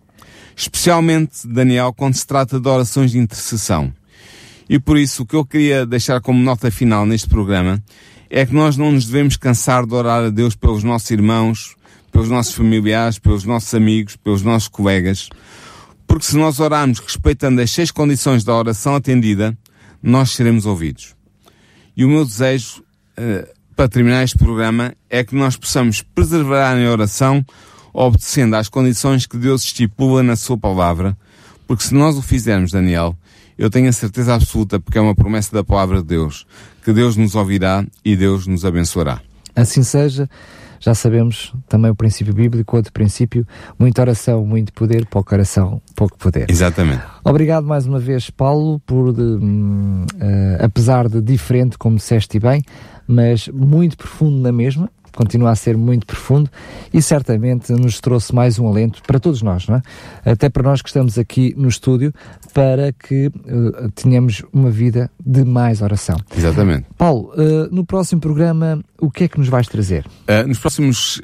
[0.56, 3.94] especialmente Daniel, quando se trata de orações de intercessão.
[4.70, 7.84] E por isso, o que eu queria deixar como nota final neste programa
[8.30, 11.76] é que nós não nos devemos cansar de orar a Deus pelos nossos irmãos,
[12.12, 15.30] pelos nossos familiares, pelos nossos amigos, pelos nossos colegas,
[16.08, 19.58] porque se nós orarmos respeitando as seis condições da oração atendida,
[20.02, 21.16] nós seremos ouvidos.
[21.98, 22.84] E o meu desejo,
[23.18, 27.46] uh, para terminar este programa, é que nós possamos preservar em oração,
[27.94, 31.18] obedecendo às condições que Deus estipula na Sua palavra,
[31.68, 33.16] porque se nós o fizermos, Daniel,
[33.58, 36.46] eu tenho a certeza absoluta, porque é uma promessa da palavra de Deus,
[36.84, 39.22] que Deus nos ouvirá e Deus nos abençoará.
[39.56, 40.30] Assim seja,
[40.80, 43.46] já sabemos também o princípio bíblico, outro princípio,
[43.78, 46.50] muita oração, muito poder, pouco oração, pouco poder.
[46.50, 47.04] Exatamente.
[47.24, 52.62] Obrigado mais uma vez, Paulo, por, de, uh, apesar de diferente, como disseste bem,
[53.08, 56.50] mas muito profundo na mesma, continua a ser muito profundo
[56.94, 59.82] e certamente nos trouxe mais um alento para todos nós, não é?
[60.32, 62.14] Até para nós que estamos aqui no estúdio,
[62.54, 66.18] para que uh, tenhamos uma vida de mais oração.
[66.36, 66.86] Exatamente.
[66.98, 70.06] Paulo, uh, no próximo programa, o que é que nos vais trazer?
[70.28, 71.22] Uh, nos próximos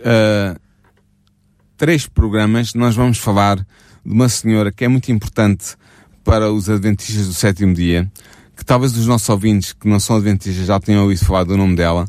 [1.77, 3.65] três programas, nós vamos falar de
[4.05, 5.75] uma senhora que é muito importante
[6.23, 8.09] para os adventistas do sétimo dia,
[8.55, 11.75] que talvez os nossos ouvintes que não são adventistas já tenham ouvido falar do nome
[11.75, 12.05] dela,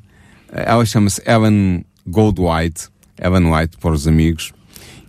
[0.53, 2.89] ela chama-se Ellen Goldwhite,
[3.21, 4.53] Ellen White para os amigos,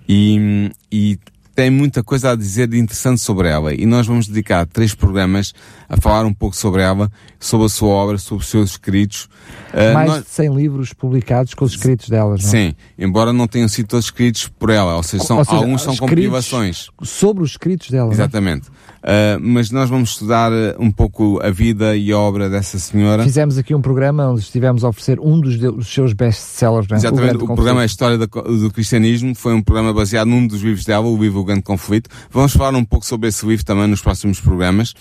[0.08, 1.20] e, e
[1.56, 5.54] tem muita coisa a dizer de interessante sobre ela e nós vamos dedicar três programas
[5.88, 9.30] a falar um pouco sobre ela, sobre a sua obra, sobre os seus escritos.
[9.72, 10.24] Uh, Mais nós...
[10.24, 12.50] de 100 livros publicados com os escritos delas, não?
[12.50, 15.82] Sim, embora não tenham sido todos escritos por ela, ou seja, são, ou seja, alguns
[15.84, 16.90] são compilações.
[17.04, 18.12] Sobre os escritos dela.
[18.12, 18.62] É?
[19.04, 23.24] Uh, mas nós vamos estudar uh, um pouco a vida e a obra dessa senhora.
[23.24, 26.88] Fizemos aqui um programa onde estivemos a oferecer um dos, de, dos seus best-sellers.
[26.88, 26.96] Né?
[26.96, 30.62] Exatamente, o, o programa A História do, do Cristianismo foi um programa baseado num dos
[30.62, 32.10] livros dela, o livro O Grande Conflito.
[32.32, 34.92] Vamos falar um pouco sobre esse livro também nos próximos programas.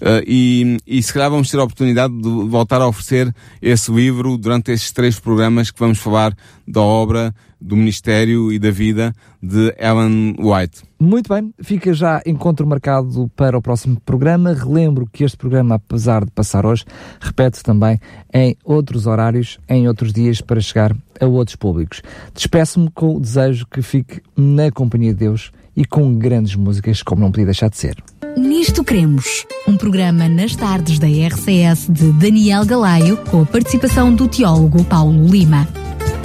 [0.00, 4.38] Uh, e, e se calhar vamos ter a oportunidade de voltar a oferecer esse livro
[4.38, 6.32] durante estes três programas que vamos falar
[6.66, 10.82] da obra, do Ministério e da Vida de Ellen White.
[11.00, 14.52] Muito bem, fica já encontro marcado para o próximo programa.
[14.52, 16.84] Relembro que este programa, apesar de passar hoje,
[17.20, 17.98] repete também
[18.32, 22.02] em outros horários, em outros dias, para chegar a outros públicos.
[22.34, 27.22] Despeço-me com o desejo que fique na companhia de Deus e com grandes músicas, como
[27.22, 27.96] não podia deixar de ser.
[28.36, 34.28] Nisto Cremos, um programa nas tardes da RCS de Daniel Galaio, com a participação do
[34.28, 35.66] teólogo Paulo Lima.